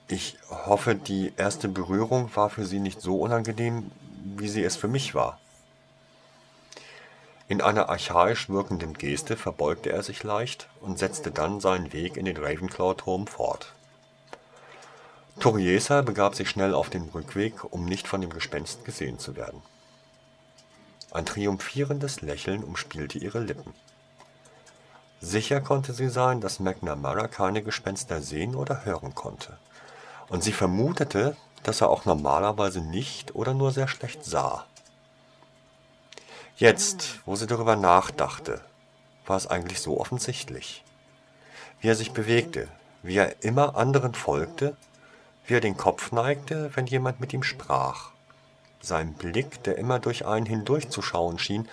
Ich 0.08 0.38
hoffe, 0.50 0.96
die 0.96 1.34
erste 1.36 1.68
Berührung 1.68 2.34
war 2.36 2.50
für 2.50 2.66
Sie 2.66 2.80
nicht 2.80 3.02
so 3.02 3.20
unangenehm, 3.20 3.92
wie 4.36 4.48
sie 4.48 4.64
es 4.64 4.76
für 4.76 4.88
mich 4.88 5.16
war. 5.16 5.40
In 7.50 7.62
einer 7.62 7.88
archaisch 7.88 8.50
wirkenden 8.50 8.94
Geste 8.94 9.38
verbeugte 9.38 9.92
er 9.92 10.04
sich 10.04 10.24
leicht 10.24 10.68
und 10.82 11.00
setzte 11.00 11.32
dann 11.32 11.62
seinen 11.62 11.94
Weg 11.94 12.18
in 12.18 12.26
den 12.26 12.36
Ravenclaw-Turm 12.36 13.28
fort. 13.28 13.74
Toriesa 15.40 16.02
begab 16.02 16.36
sich 16.36 16.50
schnell 16.50 16.74
auf 16.74 16.90
den 16.90 17.04
Rückweg, 17.04 17.64
um 17.72 17.86
nicht 17.86 18.08
von 18.08 18.20
dem 18.20 18.32
Gespenst 18.32 18.84
gesehen 18.84 19.18
zu 19.18 19.36
werden. 19.36 19.62
Ein 21.12 21.26
triumphierendes 21.26 22.22
Lächeln 22.22 22.64
umspielte 22.64 23.18
ihre 23.18 23.40
Lippen. 23.40 23.74
Sicher 25.22 25.62
konnte 25.62 25.94
sie 25.94 26.10
sein, 26.10 26.42
dass 26.42 26.60
McNamara 26.60 27.28
keine 27.28 27.64
Gespenster 27.64 28.22
sehen 28.22 28.56
oder 28.56 28.84
hören 28.84 29.16
konnte. 29.16 29.58
Und 30.28 30.44
sie 30.44 30.52
vermutete, 30.52 31.38
dass 31.64 31.82
er 31.82 31.90
auch 31.90 32.06
normalerweise 32.06 32.82
nicht 32.82 33.36
oder 33.36 33.54
nur 33.54 33.72
sehr 33.72 33.88
schlecht 33.88 34.26
sah. 34.26 34.66
Jetzt, 36.60 37.20
wo 37.28 37.36
sie 37.36 37.46
darüber 37.46 37.76
nachdachte, 37.76 38.62
war 39.28 39.38
es 39.38 39.46
eigentlich 39.46 39.80
so 39.80 40.00
offensichtlich. 40.00 40.84
Wie 41.80 41.88
er 41.88 41.94
sich 41.94 42.14
bewegte, 42.14 42.68
wie 43.04 43.18
er 43.18 43.44
immer 43.44 43.78
anderen 43.78 44.16
folgte, 44.16 44.76
wie 45.46 45.54
er 45.54 45.62
den 45.62 45.78
Kopf 45.78 46.12
neigte, 46.12 46.72
wenn 46.74 46.88
jemand 46.88 47.20
mit 47.20 47.32
ihm 47.32 47.44
sprach. 47.44 48.10
Sein 48.82 49.14
Blick, 49.14 49.62
der 49.66 49.78
immer 49.78 50.00
durch 50.00 50.26
einen 50.26 50.48
hindurchzuschauen 50.48 51.38
schien, 51.38 51.70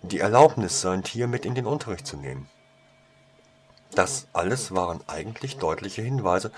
die 0.00 0.20
Erlaubnis, 0.20 0.80
sein 0.80 1.04
Tier 1.04 1.26
mit 1.26 1.44
in 1.44 1.54
den 1.54 1.66
Unterricht 1.66 2.06
zu 2.06 2.16
nehmen. 2.16 2.48
Das 3.94 4.28
alles 4.32 4.74
waren 4.74 5.02
eigentlich 5.08 5.58
deutliche 5.58 6.00
Hinweise, 6.00 6.52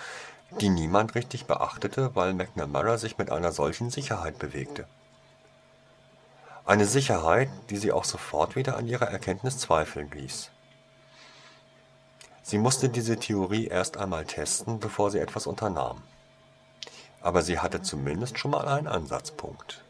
die 0.61 0.69
niemand 0.69 1.17
richtig 1.17 1.47
beachtete, 1.47 2.15
weil 2.15 2.35
McNamara 2.35 2.99
sich 2.99 3.19
mit 3.19 3.33
einer 3.33 3.51
solchen 3.51 3.91
Sicherheit 3.91 4.39
bewegte. 4.39 4.87
Eine 6.67 6.87
Sicherheit, 6.87 7.51
die 7.69 7.77
sie 7.77 7.93
auch 7.93 8.05
sofort 8.05 8.57
wieder 8.57 8.79
an 8.79 8.87
ihrer 8.87 9.11
Erkenntnis 9.11 9.59
zweifeln 9.59 10.11
ließ. 10.11 10.51
Sie 12.43 12.57
musste 12.57 12.89
diese 12.89 13.19
Theorie 13.19 13.67
erst 13.67 13.99
einmal 13.99 14.25
testen, 14.25 14.79
bevor 14.81 15.11
sie 15.11 15.19
etwas 15.19 15.47
unternahm. 15.47 16.03
Aber 17.21 17.43
sie 17.43 17.59
hatte 17.59 17.83
zumindest 17.83 18.39
schon 18.39 18.51
mal 18.51 18.67
einen 18.67 18.87
Ansatzpunkt. 18.87 19.85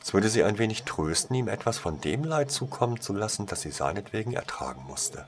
Es 0.00 0.14
würde 0.14 0.28
sie 0.28 0.44
ein 0.44 0.58
wenig 0.58 0.84
trösten, 0.84 1.34
ihm 1.34 1.48
etwas 1.48 1.76
von 1.76 2.00
dem 2.00 2.22
Leid 2.22 2.52
zukommen 2.52 3.00
zu 3.00 3.12
lassen, 3.12 3.46
das 3.46 3.62
sie 3.62 3.72
seinetwegen 3.72 4.34
ertragen 4.34 4.84
musste. 4.86 5.26